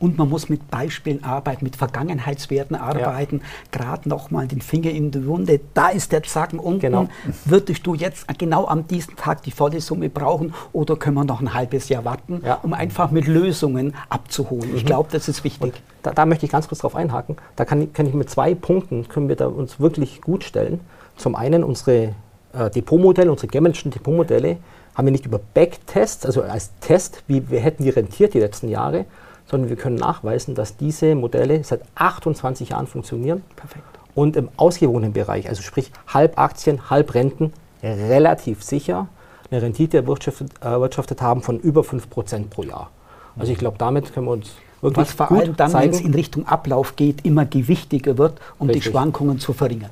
Und 0.00 0.16
man 0.16 0.28
muss 0.28 0.48
mit 0.48 0.70
Beispielen 0.70 1.24
arbeiten, 1.24 1.64
mit 1.64 1.76
Vergangenheitswerten 1.76 2.76
arbeiten, 2.76 3.38
ja. 3.38 3.78
gerade 3.78 4.08
nochmal 4.08 4.46
den 4.46 4.60
Finger 4.60 4.90
in 4.90 5.10
die 5.10 5.26
Wunde. 5.26 5.60
Da 5.74 5.88
ist 5.88 6.12
der 6.12 6.22
Zacken 6.22 6.58
unten. 6.58 6.80
Genau. 6.80 7.08
Würdest 7.44 7.86
du 7.86 7.94
jetzt 7.94 8.26
genau 8.38 8.66
an 8.66 8.86
diesem 8.86 9.16
Tag 9.16 9.42
die 9.42 9.50
volle 9.50 9.80
Summe 9.80 10.08
brauchen 10.08 10.54
oder 10.72 10.96
können 10.96 11.16
wir 11.16 11.24
noch 11.24 11.40
ein 11.40 11.52
halbes 11.52 11.88
Jahr 11.88 12.04
warten, 12.04 12.42
ja. 12.44 12.60
um 12.62 12.72
einfach 12.72 13.10
mit 13.10 13.26
Lösungen 13.26 13.94
abzuholen? 14.08 14.74
Ich 14.76 14.84
mhm. 14.84 14.86
glaube, 14.86 15.08
das 15.10 15.28
ist 15.28 15.42
wichtig. 15.42 15.82
Da, 16.02 16.12
da, 16.12 16.26
möchte 16.26 16.46
ich 16.46 16.52
ganz 16.52 16.68
kurz 16.68 16.80
drauf 16.80 16.94
einhaken. 16.94 17.36
Da 17.56 17.64
kann, 17.64 17.92
kann, 17.92 18.06
ich 18.06 18.14
mit 18.14 18.30
zwei 18.30 18.54
Punkten, 18.54 19.08
können 19.08 19.28
wir 19.28 19.36
da 19.36 19.48
uns 19.48 19.80
wirklich 19.80 20.20
gut 20.20 20.44
stellen. 20.44 20.80
Zum 21.16 21.34
einen 21.34 21.64
unsere 21.64 22.14
äh, 22.52 22.70
Depotmodelle, 22.70 23.30
unsere 23.30 23.48
gemanagten 23.48 23.90
Depotmodelle, 23.90 24.58
haben 24.94 25.06
wir 25.06 25.12
nicht 25.12 25.26
über 25.26 25.40
Backtests, 25.54 26.26
also 26.26 26.42
als 26.42 26.72
Test, 26.80 27.22
wie 27.28 27.50
wir 27.50 27.60
hätten 27.60 27.84
die 27.84 27.90
rentiert 27.90 28.34
die 28.34 28.40
letzten 28.40 28.68
Jahre, 28.68 29.04
sondern 29.50 29.68
wir 29.70 29.76
können 29.76 29.96
nachweisen, 29.96 30.54
dass 30.54 30.76
diese 30.76 31.14
Modelle 31.14 31.64
seit 31.64 31.82
28 31.94 32.70
Jahren 32.70 32.86
funktionieren 32.86 33.42
Perfekt. 33.56 33.84
und 34.14 34.36
im 34.36 34.48
ausgewogenen 34.56 35.12
Bereich, 35.12 35.48
also 35.48 35.62
sprich 35.62 35.90
halb 36.06 36.38
Aktien, 36.38 36.90
halb 36.90 37.14
Renten, 37.14 37.52
relativ 37.82 38.62
sicher 38.62 39.08
eine 39.50 39.62
Rendite 39.62 39.98
erwirtschaftet, 39.98 40.52
erwirtschaftet 40.60 41.22
haben 41.22 41.42
von 41.42 41.58
über 41.58 41.82
5% 41.82 42.48
pro 42.50 42.62
Jahr. 42.62 42.90
Also 43.38 43.52
ich 43.52 43.58
glaube, 43.58 43.78
damit 43.78 44.12
können 44.12 44.26
wir 44.26 44.32
uns 44.32 44.56
wirklich 44.80 45.06
Was 45.06 45.14
vor 45.14 45.30
allem 45.30 45.56
dann, 45.56 45.72
wenn 45.72 45.90
es 45.90 46.00
in 46.00 46.12
Richtung 46.12 46.46
Ablauf 46.46 46.96
geht, 46.96 47.24
immer 47.24 47.46
gewichtiger 47.46 48.18
wird, 48.18 48.40
um 48.58 48.66
Richtig. 48.68 48.84
die 48.84 48.90
Schwankungen 48.90 49.38
zu 49.38 49.52
verringern. 49.52 49.90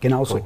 Genauso. 0.00 0.36
Gut. 0.36 0.44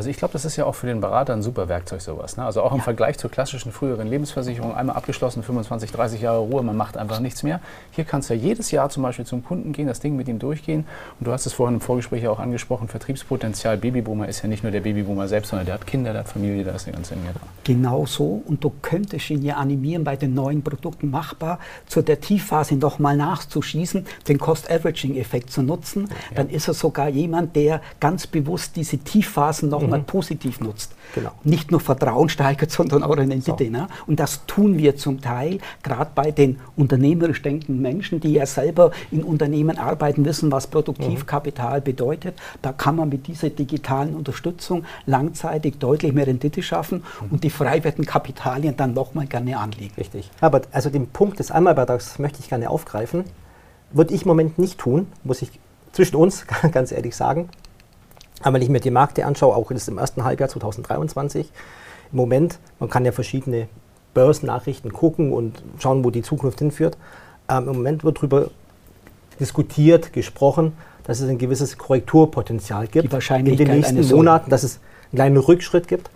Also 0.00 0.08
ich 0.08 0.16
glaube, 0.16 0.32
das 0.32 0.46
ist 0.46 0.56
ja 0.56 0.64
auch 0.64 0.74
für 0.74 0.86
den 0.86 1.02
Berater 1.02 1.34
ein 1.34 1.42
super 1.42 1.68
Werkzeug 1.68 2.00
sowas. 2.00 2.38
Ne? 2.38 2.44
Also 2.46 2.62
auch 2.62 2.72
im 2.72 2.78
ja. 2.78 2.84
Vergleich 2.84 3.18
zur 3.18 3.30
klassischen 3.30 3.70
früheren 3.70 4.08
Lebensversicherung, 4.08 4.74
einmal 4.74 4.96
abgeschlossen, 4.96 5.42
25, 5.42 5.92
30 5.92 6.22
Jahre 6.22 6.38
Ruhe, 6.38 6.62
man 6.62 6.74
macht 6.74 6.96
einfach 6.96 7.20
nichts 7.20 7.42
mehr. 7.42 7.60
Hier 7.90 8.04
kannst 8.04 8.30
du 8.30 8.34
ja 8.34 8.40
jedes 8.40 8.70
Jahr 8.70 8.88
zum 8.88 9.02
Beispiel 9.02 9.26
zum 9.26 9.44
Kunden 9.44 9.74
gehen, 9.74 9.86
das 9.86 10.00
Ding 10.00 10.16
mit 10.16 10.26
ihm 10.26 10.38
durchgehen. 10.38 10.86
Und 11.18 11.26
du 11.26 11.32
hast 11.32 11.44
es 11.44 11.52
vorhin 11.52 11.74
im 11.74 11.80
Vorgespräch 11.82 12.26
auch 12.28 12.38
angesprochen, 12.38 12.88
Vertriebspotenzial 12.88 13.76
Babyboomer 13.76 14.26
ist 14.26 14.40
ja 14.42 14.48
nicht 14.48 14.62
nur 14.62 14.72
der 14.72 14.80
Babyboomer 14.80 15.28
selbst, 15.28 15.50
sondern 15.50 15.66
der 15.66 15.74
hat 15.74 15.86
Kinder, 15.86 16.12
der 16.12 16.20
hat 16.20 16.30
Familie, 16.30 16.64
da 16.64 16.70
ist 16.70 16.86
eine 16.86 16.96
ganze 16.96 17.14
Menge 17.16 17.34
dran. 17.34 17.48
Genau 17.64 18.06
so. 18.06 18.42
Und 18.46 18.64
du 18.64 18.72
könntest 18.80 19.28
ihn 19.28 19.42
ja 19.42 19.56
animieren, 19.56 20.02
bei 20.02 20.16
den 20.16 20.32
neuen 20.32 20.62
Produkten 20.62 21.10
machbar, 21.10 21.58
zu 21.86 22.00
der 22.00 22.22
Tiefphase 22.22 22.76
nochmal 22.76 23.18
nachzuschießen, 23.18 24.06
den 24.28 24.38
Cost-Averaging-Effekt 24.38 25.50
zu 25.50 25.60
nutzen. 25.60 26.08
Ja. 26.08 26.36
Dann 26.36 26.48
ist 26.48 26.68
er 26.68 26.72
sogar 26.74 27.10
jemand, 27.10 27.54
der 27.54 27.82
ganz 28.00 28.26
bewusst 28.26 28.76
diese 28.76 28.96
Tiefphasen 28.96 29.68
nochmal 29.68 29.89
mhm. 29.89 29.89
Positiv 29.98 30.60
nutzt. 30.60 30.92
Genau. 31.14 31.30
Nicht 31.44 31.70
nur 31.70 31.80
Vertrauen 31.80 32.28
steigert, 32.28 32.70
sondern 32.80 33.02
auch 33.02 33.16
Rendite. 33.16 33.64
So. 33.64 33.70
Ne? 33.70 33.88
Und 34.06 34.20
das 34.20 34.46
tun 34.46 34.78
wir 34.78 34.96
zum 34.96 35.20
Teil, 35.20 35.58
gerade 35.82 36.10
bei 36.14 36.30
den 36.30 36.58
unternehmerisch 36.76 37.42
denkenden 37.42 37.82
Menschen, 37.82 38.20
die 38.20 38.32
ja 38.32 38.46
selber 38.46 38.92
in 39.10 39.22
Unternehmen 39.22 39.78
arbeiten, 39.78 40.24
wissen, 40.24 40.50
was 40.52 40.66
Produktivkapital 40.66 41.80
mhm. 41.80 41.84
bedeutet. 41.84 42.34
Da 42.62 42.72
kann 42.72 42.96
man 42.96 43.08
mit 43.08 43.26
dieser 43.26 43.50
digitalen 43.50 44.14
Unterstützung 44.14 44.84
langzeitig 45.06 45.78
deutlich 45.78 46.12
mehr 46.12 46.26
Rendite 46.26 46.62
schaffen 46.62 47.02
mhm. 47.20 47.32
und 47.32 47.44
die 47.44 47.50
freiwerten 47.50 48.06
Kapitalien 48.06 48.76
dann 48.76 48.94
nochmal 48.94 49.26
gerne 49.26 49.58
anlegen. 49.58 49.94
Richtig. 49.96 50.30
Aber 50.40 50.62
also 50.72 50.90
den 50.90 51.08
Punkt 51.08 51.38
des 51.38 51.50
Einmalbeitrags 51.50 52.18
möchte 52.18 52.40
ich 52.40 52.48
gerne 52.48 52.70
aufgreifen. 52.70 53.24
Würde 53.92 54.14
ich 54.14 54.22
im 54.22 54.28
Moment 54.28 54.58
nicht 54.58 54.78
tun, 54.78 55.08
muss 55.24 55.42
ich 55.42 55.50
zwischen 55.92 56.16
uns 56.16 56.46
ganz 56.72 56.92
ehrlich 56.92 57.16
sagen. 57.16 57.48
Aber 58.42 58.54
wenn 58.54 58.62
ich 58.62 58.68
mir 58.68 58.80
die 58.80 58.90
Märkte 58.90 59.26
anschaue, 59.26 59.54
auch 59.54 59.70
das 59.70 59.88
im 59.88 59.98
ersten 59.98 60.24
Halbjahr 60.24 60.48
2023, 60.48 61.50
im 62.12 62.16
Moment, 62.16 62.58
man 62.78 62.88
kann 62.88 63.04
ja 63.04 63.12
verschiedene 63.12 63.68
Börsennachrichten 64.14 64.92
gucken 64.92 65.32
und 65.32 65.62
schauen, 65.78 66.04
wo 66.04 66.10
die 66.10 66.22
Zukunft 66.22 66.58
hinführt. 66.58 66.96
Ähm, 67.48 67.68
Im 67.68 67.76
Moment 67.76 68.04
wird 68.04 68.18
darüber 68.18 68.50
diskutiert, 69.38 70.12
gesprochen, 70.12 70.72
dass 71.04 71.20
es 71.20 71.28
ein 71.28 71.38
gewisses 71.38 71.78
Korrekturpotenzial 71.78 72.86
gibt 72.86 73.12
in 73.12 73.56
den 73.56 73.68
nächsten 73.68 74.06
Monaten, 74.08 74.50
dass 74.50 74.62
es 74.62 74.80
einen 75.10 75.16
kleinen 75.16 75.36
Rückschritt 75.36 75.88
gibt. 75.88 76.10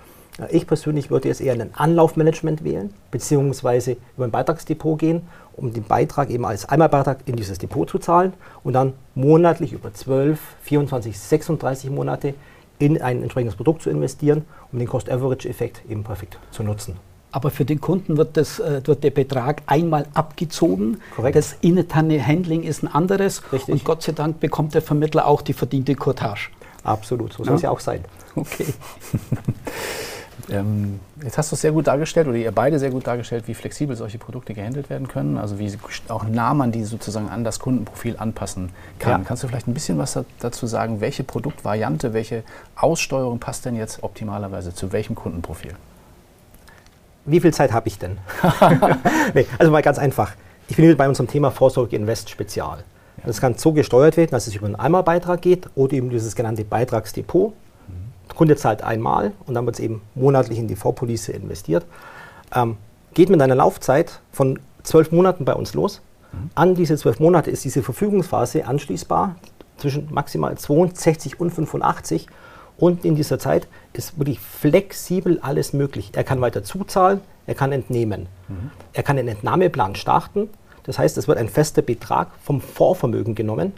Ich 0.51 0.67
persönlich 0.67 1.11
würde 1.11 1.29
jetzt 1.29 1.41
eher 1.41 1.53
ein 1.53 1.75
Anlaufmanagement 1.75 2.65
wählen, 2.65 2.93
beziehungsweise 3.13 3.97
über 4.17 4.25
ein 4.25 4.33
Beitragsdepot 4.33 4.99
gehen, 4.99 5.23
um 5.57 5.73
den 5.73 5.85
Beitrag 5.85 6.31
eben 6.31 6.45
als 6.45 6.69
Einmalbeitrag 6.69 7.19
in 7.27 7.37
dieses 7.37 7.59
Depot 7.59 7.89
zu 7.89 7.99
zahlen 7.99 8.33
und 8.65 8.73
dann 8.73 8.95
monatlich 9.15 9.73
über 9.73 9.95
12, 9.95 10.41
24, 10.63 11.17
36 11.17 11.91
Monate 11.91 12.35
in 12.81 13.01
ein 13.01 13.23
entsprechendes 13.23 13.55
Produkt 13.55 13.83
zu 13.83 13.91
investieren, 13.91 14.45
um 14.73 14.81
den 14.81 14.89
Cost-Average-Effekt 14.89 15.83
eben 15.89 16.03
perfekt 16.03 16.39
zu 16.51 16.65
nutzen. 16.65 16.97
Aber 17.31 17.51
für 17.51 17.65
den 17.65 17.81
Kunden 17.81 18.17
wird, 18.17 18.37
das, 18.37 18.59
äh, 18.59 18.81
wird 18.85 19.05
der 19.05 19.11
Betrag 19.11 19.63
einmal 19.67 20.07
abgezogen. 20.15 21.01
Korrekt. 21.15 21.37
Das 21.37 21.57
interne 21.61 22.25
Handling 22.25 22.63
ist 22.63 22.83
ein 22.83 22.89
anderes. 22.89 23.43
Richtig. 23.53 23.73
Und 23.73 23.85
Gott 23.85 24.03
sei 24.03 24.13
Dank 24.13 24.41
bekommt 24.41 24.75
der 24.75 24.83
Vermittler 24.83 25.27
auch 25.27 25.43
die 25.43 25.53
verdiente 25.53 25.95
Courtage. 25.95 26.51
Absolut, 26.85 27.33
so 27.33 27.45
soll 27.45 27.55
es 27.55 27.63
ja 27.63 27.71
auch 27.71 27.81
sein. 27.81 28.05
Okay. 28.37 28.67
Ähm, 30.51 31.01
jetzt 31.23 31.39
hast 31.39 31.53
du 31.53 31.55
es 31.55 31.63
sehr 31.63 31.73
gut 31.73 31.87
dargestellt 31.87 32.27
oder 32.29 32.37
ihr 32.37 32.53
beide 32.53 32.79
sehr 32.79 32.91
gut 32.91 33.07
dargestellt, 33.07 33.45
wie 33.47 33.55
flexibel 33.55 33.97
solche 33.97 34.19
Produkte 34.19 34.55
gehandelt 34.55 34.91
werden 34.91 35.09
können, 35.09 35.39
also 35.39 35.59
wie 35.59 35.73
auch 36.09 36.25
nah 36.25 36.55
man 36.55 36.73
die 36.73 36.85
sozusagen 36.85 37.29
an 37.29 37.45
das 37.45 37.59
Kundenprofil 37.59 38.17
anpassen 38.19 38.71
kann. 38.99 39.23
Ja. 39.23 39.27
Kannst 39.27 39.43
du 39.43 39.49
vielleicht 39.49 39.69
ein 39.69 39.75
bisschen 39.75 39.99
was 39.99 40.19
dazu 40.39 40.67
sagen, 40.67 41.01
welche 41.01 41.25
Produktvariante, 41.25 42.13
welche 42.13 42.43
Aussteuerung 42.77 43.39
passt 43.39 43.65
denn 43.65 43.77
jetzt 43.77 44.03
optimalerweise 44.03 44.75
zu 44.75 44.93
welchem 44.93 45.15
Kundenprofil? 45.15 45.75
Wie 47.25 47.41
viel 47.41 47.55
Zeit 47.55 47.73
habe 47.73 47.89
ich 47.89 47.99
denn? 47.99 48.19
nee, 49.35 49.47
also 49.59 49.73
mal 49.73 49.83
ganz 49.83 49.99
einfach. 49.99 50.33
Ich 50.69 50.77
bin 50.77 50.95
bei 50.97 51.09
unserem 51.09 51.29
Thema 51.29 51.51
Vorsorge 51.51 51.97
Invest 51.97 52.29
Spezial. 52.29 52.85
Das 53.25 53.41
kann 53.41 53.57
so 53.57 53.73
gesteuert 53.73 54.19
werden, 54.19 54.33
dass 54.33 54.47
es 54.47 54.55
über 54.55 54.67
einen 54.67 54.77
Einmalbeitrag 54.77 55.41
geht 55.41 55.69
oder 55.75 55.95
eben 55.95 56.11
dieses 56.11 56.37
genannte 56.37 56.65
Beitragsdepot. 56.65 57.55
Der 58.29 58.37
Kunde 58.37 58.57
zahlt 58.57 58.83
einmal 58.83 59.33
und 59.47 59.55
dann 59.55 59.67
wird 59.67 59.77
es 59.77 59.81
eben 59.81 60.03
monatlich 60.15 60.59
in 60.59 60.69
die 60.69 60.77
Vorpolice 60.77 61.33
investiert. 61.33 61.85
Ähm, 62.55 62.77
geht 63.15 63.31
mit 63.31 63.41
einer 63.41 63.55
Laufzeit 63.55 64.21
von 64.33 64.59
zwölf 64.83 65.13
Monaten 65.13 65.45
bei 65.45 65.55
uns 65.55 65.75
los. 65.75 66.01
Mhm. 66.33 66.51
An 66.55 66.75
diese 66.75 66.97
zwölf 66.97 67.21
Monate 67.21 67.51
ist 67.51 67.65
diese 67.65 67.83
Verfügungsphase 67.83 68.67
anschließbar 68.67 69.37
zwischen 69.77 70.13
maximal 70.13 70.57
62 70.57 71.41
und 71.41 71.51
85. 71.51 72.27
Und 72.77 73.05
in 73.05 73.15
dieser 73.15 73.39
Zeit 73.39 73.69
ist 73.93 74.19
wirklich 74.19 74.41
flexibel 74.41 75.39
alles 75.41 75.73
möglich. 75.73 76.11
Er 76.15 76.25
kann 76.25 76.41
weiter 76.41 76.65
zuzahlen, 76.65 77.21
er 77.47 77.55
kann 77.55 77.73
entnehmen. 77.73 78.27
Mhm. 78.49 78.71
Er 78.93 79.03
kann 79.03 79.19
einen 79.19 79.29
Entnahmeplan 79.29 79.95
starten. 79.95 80.49
Das 80.83 80.99
heißt, 80.99 81.17
es 81.17 81.29
wird 81.29 81.39
ein 81.39 81.49
fester 81.49 81.83
Betrag 81.83 82.29
vom 82.43 82.61
Vorvermögen 82.61 83.35
genommen 83.35 83.73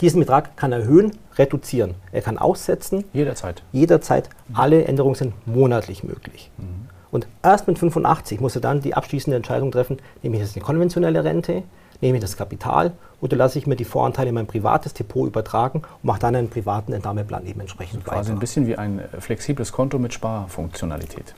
diesen 0.00 0.20
Betrag 0.20 0.56
kann 0.56 0.72
er 0.72 0.80
erhöhen, 0.80 1.12
reduzieren. 1.36 1.94
Er 2.12 2.22
kann 2.22 2.38
aussetzen. 2.38 3.04
Jederzeit. 3.12 3.62
Jederzeit. 3.72 4.30
Alle 4.54 4.84
Änderungen 4.84 5.14
sind 5.14 5.34
monatlich 5.46 6.04
möglich. 6.04 6.50
Mhm. 6.56 6.88
Und 7.10 7.26
erst 7.42 7.66
mit 7.66 7.78
85 7.78 8.40
muss 8.40 8.54
er 8.54 8.60
dann 8.60 8.80
die 8.80 8.94
abschließende 8.94 9.36
Entscheidung 9.36 9.72
treffen, 9.72 9.98
nehme 10.22 10.36
ich 10.36 10.42
jetzt 10.42 10.56
eine 10.56 10.64
konventionelle 10.64 11.24
Rente, 11.24 11.64
nehme 12.00 12.18
ich 12.18 12.22
das 12.22 12.36
Kapital 12.36 12.92
oder 13.20 13.36
lasse 13.36 13.58
ich 13.58 13.66
mir 13.66 13.76
die 13.76 13.84
Voranteile 13.84 14.28
in 14.28 14.34
mein 14.34 14.46
privates 14.46 14.94
Depot 14.94 15.26
übertragen 15.26 15.80
und 15.80 16.04
mache 16.04 16.20
dann 16.20 16.36
einen 16.36 16.48
privaten 16.48 16.92
Entnahmeplan 16.92 17.46
eben 17.46 17.60
entsprechend 17.60 18.02
also 18.08 18.10
Quasi 18.10 18.32
ein 18.32 18.38
bisschen 18.38 18.66
wie 18.66 18.76
ein 18.76 19.00
äh, 19.00 19.20
flexibles 19.20 19.72
Konto 19.72 19.98
mit 19.98 20.14
Sparfunktionalität. 20.14 21.34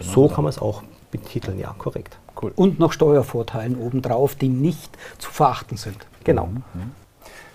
So 0.00 0.22
sagen. 0.22 0.34
kann 0.34 0.44
man 0.44 0.50
es 0.50 0.58
auch 0.58 0.82
betiteln, 1.10 1.58
ja, 1.58 1.74
korrekt. 1.76 2.16
Cool. 2.40 2.52
Und 2.56 2.78
noch 2.78 2.92
Steuervorteilen 2.92 3.76
obendrauf, 3.76 4.34
die 4.34 4.48
nicht 4.48 4.96
zu 5.18 5.30
verachten 5.30 5.76
sind. 5.76 6.06
Genau. 6.24 6.46
Mhm. 6.46 6.92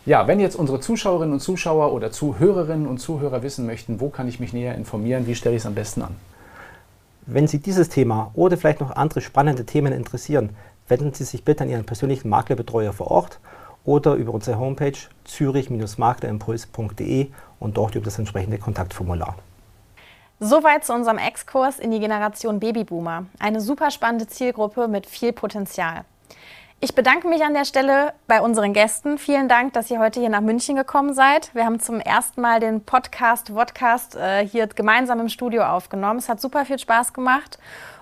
Ja, 0.10 0.26
wenn 0.26 0.40
jetzt 0.40 0.56
unsere 0.56 0.80
Zuschauerinnen 0.80 1.34
und 1.34 1.40
Zuschauer 1.40 1.94
oder 1.94 2.12
Zuhörerinnen 2.12 2.88
und 2.88 2.98
Zuhörer 2.98 3.44
wissen 3.44 3.68
möchten, 3.68 4.00
wo 4.00 4.10
kann 4.10 4.28
ich 4.28 4.40
mich 4.40 4.54
näher 4.54 4.74
informieren, 4.74 5.28
wie 5.28 5.36
stelle 5.36 5.56
ich 5.56 5.62
es 5.62 5.68
am 5.68 5.76
besten 5.76 6.02
an? 6.02 6.16
Wenn 7.28 7.48
Sie 7.48 7.60
dieses 7.60 7.90
Thema 7.90 8.32
oder 8.34 8.58
vielleicht 8.58 8.80
noch 8.80 8.90
andere 8.90 9.22
spannende 9.22 9.68
Themen 9.68 9.94
interessieren, 9.94 10.50
wenden 10.88 11.14
Sie 11.14 11.26
sich 11.26 11.46
bitte 11.46 11.64
an 11.64 11.70
Ihren 11.70 11.86
persönlichen 11.86 12.28
Maklerbetreuer 12.28 12.92
vor 12.92 13.12
Ort 13.12 13.40
oder 13.86 14.16
über 14.16 14.34
unsere 14.34 14.58
Homepage 14.58 14.98
zürich-maklerimpuls.de 15.26 17.28
und 17.60 17.78
dort 17.78 17.94
über 17.94 18.06
das 18.06 18.18
entsprechende 18.18 18.58
Kontaktformular. 18.58 19.36
Soweit 20.40 20.86
zu 20.86 20.94
unserem 20.94 21.20
Exkurs 21.20 21.78
in 21.78 21.92
die 21.92 22.00
Generation 22.00 22.60
Babyboomer. 22.60 23.28
Eine 23.38 23.62
super 23.62 23.92
spannende 23.92 24.26
Zielgruppe 24.26 24.88
mit 24.88 25.06
viel 25.06 25.34
Potenzial. 25.34 26.04
Ich 26.82 26.96
bedanke 26.96 27.28
mich 27.28 27.44
an 27.44 27.54
der 27.54 27.66
Stelle 27.66 28.14
bei 28.26 28.40
unseren 28.40 28.72
Gästen. 28.72 29.18
Vielen 29.18 29.50
Dank, 29.50 29.74
dass 29.74 29.92
ihr 29.92 30.00
heute 30.00 30.22
hier 30.22 30.30
nach 30.30 30.40
München 30.40 30.78
gekommen 30.78 31.14
seid. 31.14 31.54
Wir 31.54 31.66
haben 31.66 31.82
zum 31.82 32.00
ersten 32.00 32.40
Mal 32.40 32.62
den 32.62 32.86
Podcast, 32.86 33.50
Vodcast 33.50 34.16
äh, 34.16 34.48
hier 34.48 34.66
gemeinsam 34.68 35.20
im 35.20 35.28
Studio 35.28 35.64
aufgenommen. 35.64 36.20
Es 36.20 36.30
hat 36.30 36.40
super 36.40 36.64
viel 36.64 36.80
Spaß 36.80 37.12
gemacht. 37.12 37.60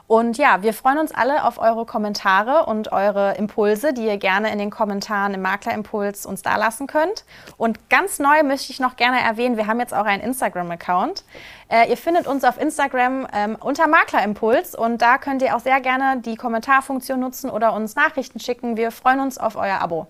Und 0.07 0.37
ja, 0.37 0.63
wir 0.63 0.73
freuen 0.73 0.99
uns 0.99 1.13
alle 1.13 1.43
auf 1.43 1.57
eure 1.57 1.85
Kommentare 1.85 2.65
und 2.65 2.93
eure 2.93 3.35
Impulse, 3.35 3.91
die 3.93 4.05
ihr 4.05 4.17
gerne 4.17 4.51
in 4.53 4.57
den 4.57 4.69
Kommentaren 4.69 5.33
im 5.33 5.41
Maklerimpuls 5.41 6.25
uns 6.25 6.41
dalassen 6.41 6.87
könnt. 6.87 7.25
Und 7.57 7.89
ganz 7.89 8.17
neu 8.17 8.43
möchte 8.43 8.71
ich 8.71 8.79
noch 8.79 8.95
gerne 8.95 9.19
erwähnen, 9.19 9.57
wir 9.57 9.67
haben 9.67 9.81
jetzt 9.81 9.93
auch 9.93 10.05
einen 10.05 10.23
Instagram-Account. 10.23 11.25
Äh, 11.67 11.89
ihr 11.89 11.97
findet 11.97 12.25
uns 12.25 12.45
auf 12.45 12.59
Instagram 12.59 13.27
ähm, 13.33 13.57
unter 13.59 13.87
Maklerimpuls 13.87 14.75
und 14.75 15.01
da 15.01 15.17
könnt 15.17 15.41
ihr 15.41 15.53
auch 15.55 15.59
sehr 15.59 15.81
gerne 15.81 16.21
die 16.21 16.37
Kommentarfunktion 16.37 17.19
nutzen 17.19 17.49
oder 17.49 17.73
uns 17.73 17.95
Nachrichten 17.95 18.39
schicken. 18.39 18.77
Wir 18.77 18.91
freuen 18.91 19.19
uns 19.19 19.37
auf 19.37 19.57
euer 19.57 19.81
Abo. 19.81 20.07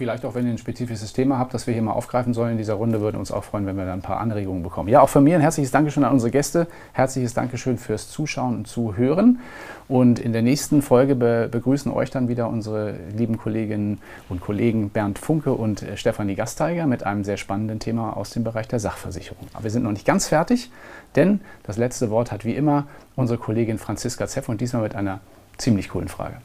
Vielleicht 0.00 0.24
auch, 0.24 0.34
wenn 0.34 0.46
ihr 0.46 0.52
ein 0.52 0.56
spezifisches 0.56 1.12
Thema 1.12 1.38
habt, 1.38 1.52
das 1.52 1.66
wir 1.66 1.74
hier 1.74 1.82
mal 1.82 1.92
aufgreifen 1.92 2.32
sollen 2.32 2.52
in 2.52 2.56
dieser 2.56 2.72
Runde, 2.72 3.02
würden 3.02 3.18
uns 3.18 3.30
auch 3.30 3.44
freuen, 3.44 3.66
wenn 3.66 3.76
wir 3.76 3.84
da 3.84 3.92
ein 3.92 4.00
paar 4.00 4.18
Anregungen 4.18 4.62
bekommen. 4.62 4.88
Ja, 4.88 5.02
auch 5.02 5.10
von 5.10 5.22
mir 5.22 5.34
ein 5.34 5.42
herzliches 5.42 5.72
Dankeschön 5.72 6.04
an 6.04 6.14
unsere 6.14 6.30
Gäste. 6.30 6.68
Herzliches 6.94 7.34
Dankeschön 7.34 7.76
fürs 7.76 8.08
Zuschauen 8.08 8.56
und 8.56 8.66
Zuhören. 8.66 9.40
Und 9.88 10.18
in 10.18 10.32
der 10.32 10.40
nächsten 10.40 10.80
Folge 10.80 11.16
be 11.16 11.50
begrüßen 11.52 11.92
euch 11.92 12.08
dann 12.10 12.28
wieder 12.28 12.48
unsere 12.48 12.94
lieben 13.14 13.36
Kolleginnen 13.36 14.00
und 14.30 14.40
Kollegen 14.40 14.88
Bernd 14.88 15.18
Funke 15.18 15.52
und 15.52 15.82
äh, 15.82 15.98
Stefanie 15.98 16.34
Gasteiger 16.34 16.86
mit 16.86 17.04
einem 17.04 17.22
sehr 17.22 17.36
spannenden 17.36 17.78
Thema 17.78 18.16
aus 18.16 18.30
dem 18.30 18.42
Bereich 18.42 18.68
der 18.68 18.80
Sachversicherung. 18.80 19.48
Aber 19.52 19.64
wir 19.64 19.70
sind 19.70 19.82
noch 19.82 19.92
nicht 19.92 20.06
ganz 20.06 20.28
fertig, 20.28 20.70
denn 21.14 21.42
das 21.64 21.76
letzte 21.76 22.08
Wort 22.08 22.32
hat 22.32 22.46
wie 22.46 22.54
immer 22.54 22.86
unsere 23.16 23.38
Kollegin 23.38 23.76
Franziska 23.76 24.26
Zeff 24.26 24.48
und 24.48 24.62
diesmal 24.62 24.80
mit 24.80 24.94
einer 24.94 25.20
ziemlich 25.58 25.90
coolen 25.90 26.08
Frage. 26.08 26.36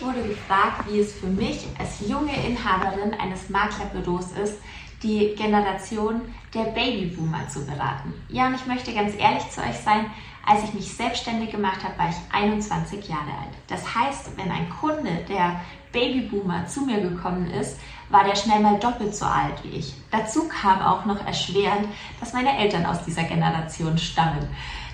Ich 0.00 0.06
wurde 0.06 0.22
gefragt, 0.22 0.90
wie 0.90 1.00
es 1.00 1.12
für 1.12 1.26
mich 1.26 1.66
als 1.78 2.08
junge 2.08 2.34
Inhaberin 2.46 3.12
eines 3.20 3.50
Maklerbüros 3.50 4.32
ist, 4.32 4.54
die 5.02 5.34
Generation 5.36 6.22
der 6.54 6.70
Babyboomer 6.72 7.46
zu 7.50 7.66
beraten. 7.66 8.14
Ja, 8.30 8.46
und 8.46 8.54
ich 8.54 8.64
möchte 8.64 8.94
ganz 8.94 9.14
ehrlich 9.18 9.46
zu 9.50 9.60
euch 9.60 9.76
sein, 9.84 10.06
als 10.46 10.64
ich 10.64 10.72
mich 10.72 10.90
selbstständig 10.90 11.50
gemacht 11.50 11.84
habe, 11.84 11.98
war 11.98 12.08
ich 12.08 12.16
21 12.32 13.08
Jahre 13.08 13.30
alt. 13.42 13.54
Das 13.68 13.94
heißt, 13.94 14.38
wenn 14.38 14.50
ein 14.50 14.70
Kunde, 14.70 15.22
der 15.28 15.60
Babyboomer 15.92 16.66
zu 16.66 16.80
mir 16.86 17.02
gekommen 17.02 17.50
ist, 17.50 17.78
war 18.08 18.24
der 18.24 18.36
schnell 18.36 18.60
mal 18.60 18.78
doppelt 18.78 19.14
so 19.14 19.26
alt 19.26 19.62
wie 19.64 19.76
ich. 19.76 19.92
Dazu 20.10 20.48
kam 20.48 20.80
auch 20.80 21.04
noch 21.04 21.26
erschwerend, 21.26 21.88
dass 22.20 22.32
meine 22.32 22.56
Eltern 22.56 22.86
aus 22.86 23.04
dieser 23.04 23.24
Generation 23.24 23.98
stammen. 23.98 24.48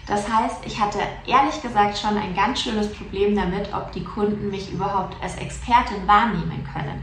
Das 0.06 0.28
heißt, 0.28 0.64
ich 0.64 0.80
hatte 0.80 1.00
ehrlich 1.26 1.60
gesagt 1.62 1.98
schon 1.98 2.16
ein 2.16 2.34
ganz 2.34 2.62
schönes 2.62 2.92
Problem 2.92 3.34
damit, 3.34 3.74
ob 3.74 3.90
die 3.90 4.04
Kunden 4.04 4.50
mich 4.50 4.72
überhaupt 4.72 5.20
als 5.20 5.36
Expertin 5.36 6.06
wahrnehmen 6.06 6.66
können. 6.72 7.02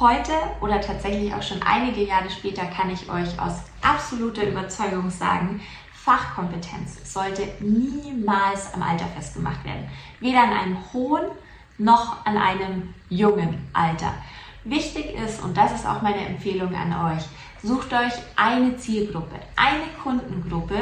Heute 0.00 0.32
oder 0.60 0.80
tatsächlich 0.80 1.32
auch 1.32 1.42
schon 1.42 1.62
einige 1.62 2.02
Jahre 2.02 2.28
später 2.28 2.66
kann 2.66 2.90
ich 2.90 3.08
euch 3.08 3.40
aus 3.40 3.62
absoluter 3.82 4.48
Überzeugung 4.48 5.10
sagen, 5.10 5.60
Fachkompetenz 5.92 7.12
sollte 7.12 7.46
niemals 7.60 8.74
am 8.74 8.82
Alter 8.82 9.06
festgemacht 9.06 9.64
werden. 9.64 9.88
Weder 10.18 10.42
an 10.42 10.52
einem 10.52 10.78
hohen 10.92 11.26
noch 11.78 12.24
an 12.26 12.36
einem 12.36 12.94
jungen 13.08 13.68
Alter. 13.72 14.12
Wichtig 14.64 15.14
ist, 15.14 15.42
und 15.42 15.56
das 15.56 15.72
ist 15.72 15.86
auch 15.86 16.02
meine 16.02 16.26
Empfehlung 16.26 16.74
an 16.74 17.12
euch, 17.12 17.24
Sucht 17.62 17.92
euch 17.92 18.14
eine 18.36 18.78
Zielgruppe, 18.78 19.36
eine 19.54 19.84
Kundengruppe, 20.02 20.79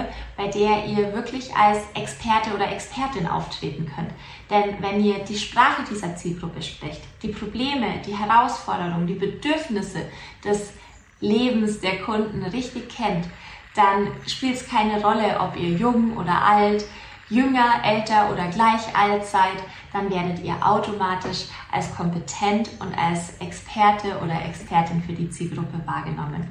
der 0.51 0.87
ihr 0.87 1.13
wirklich 1.15 1.55
als 1.55 1.79
Experte 1.95 2.55
oder 2.55 2.71
Expertin 2.71 3.27
auftreten 3.27 3.91
könnt. 3.95 4.11
Denn 4.51 4.83
wenn 4.83 5.03
ihr 5.03 5.21
die 5.21 5.39
Sprache 5.39 5.83
dieser 5.91 6.17
Zielgruppe 6.17 6.63
sprecht, 6.63 7.03
die 7.23 7.29
Probleme, 7.29 8.01
die 8.07 8.17
Herausforderungen, 8.17 9.07
die 9.07 9.15
Bedürfnisse 9.15 10.03
des 10.45 10.73
Lebens 11.21 11.81
der 11.81 12.03
Kunden 12.03 12.43
richtig 12.45 12.89
kennt, 12.89 13.29
dann 13.75 14.09
spielt 14.27 14.57
es 14.57 14.69
keine 14.69 15.01
Rolle, 15.03 15.39
ob 15.41 15.57
ihr 15.57 15.71
jung 15.71 16.17
oder 16.17 16.43
alt, 16.43 16.85
jünger, 17.29 17.85
älter 17.85 18.31
oder 18.33 18.49
gleich 18.49 18.97
alt 18.97 19.25
seid, 19.25 19.63
dann 19.93 20.11
werdet 20.11 20.43
ihr 20.43 20.55
automatisch 20.67 21.45
als 21.71 21.95
kompetent 21.95 22.71
und 22.81 22.97
als 22.97 23.39
Experte 23.39 24.19
oder 24.23 24.45
Expertin 24.47 25.03
für 25.03 25.13
die 25.13 25.31
Zielgruppe 25.31 25.81
wahrgenommen. 25.85 26.49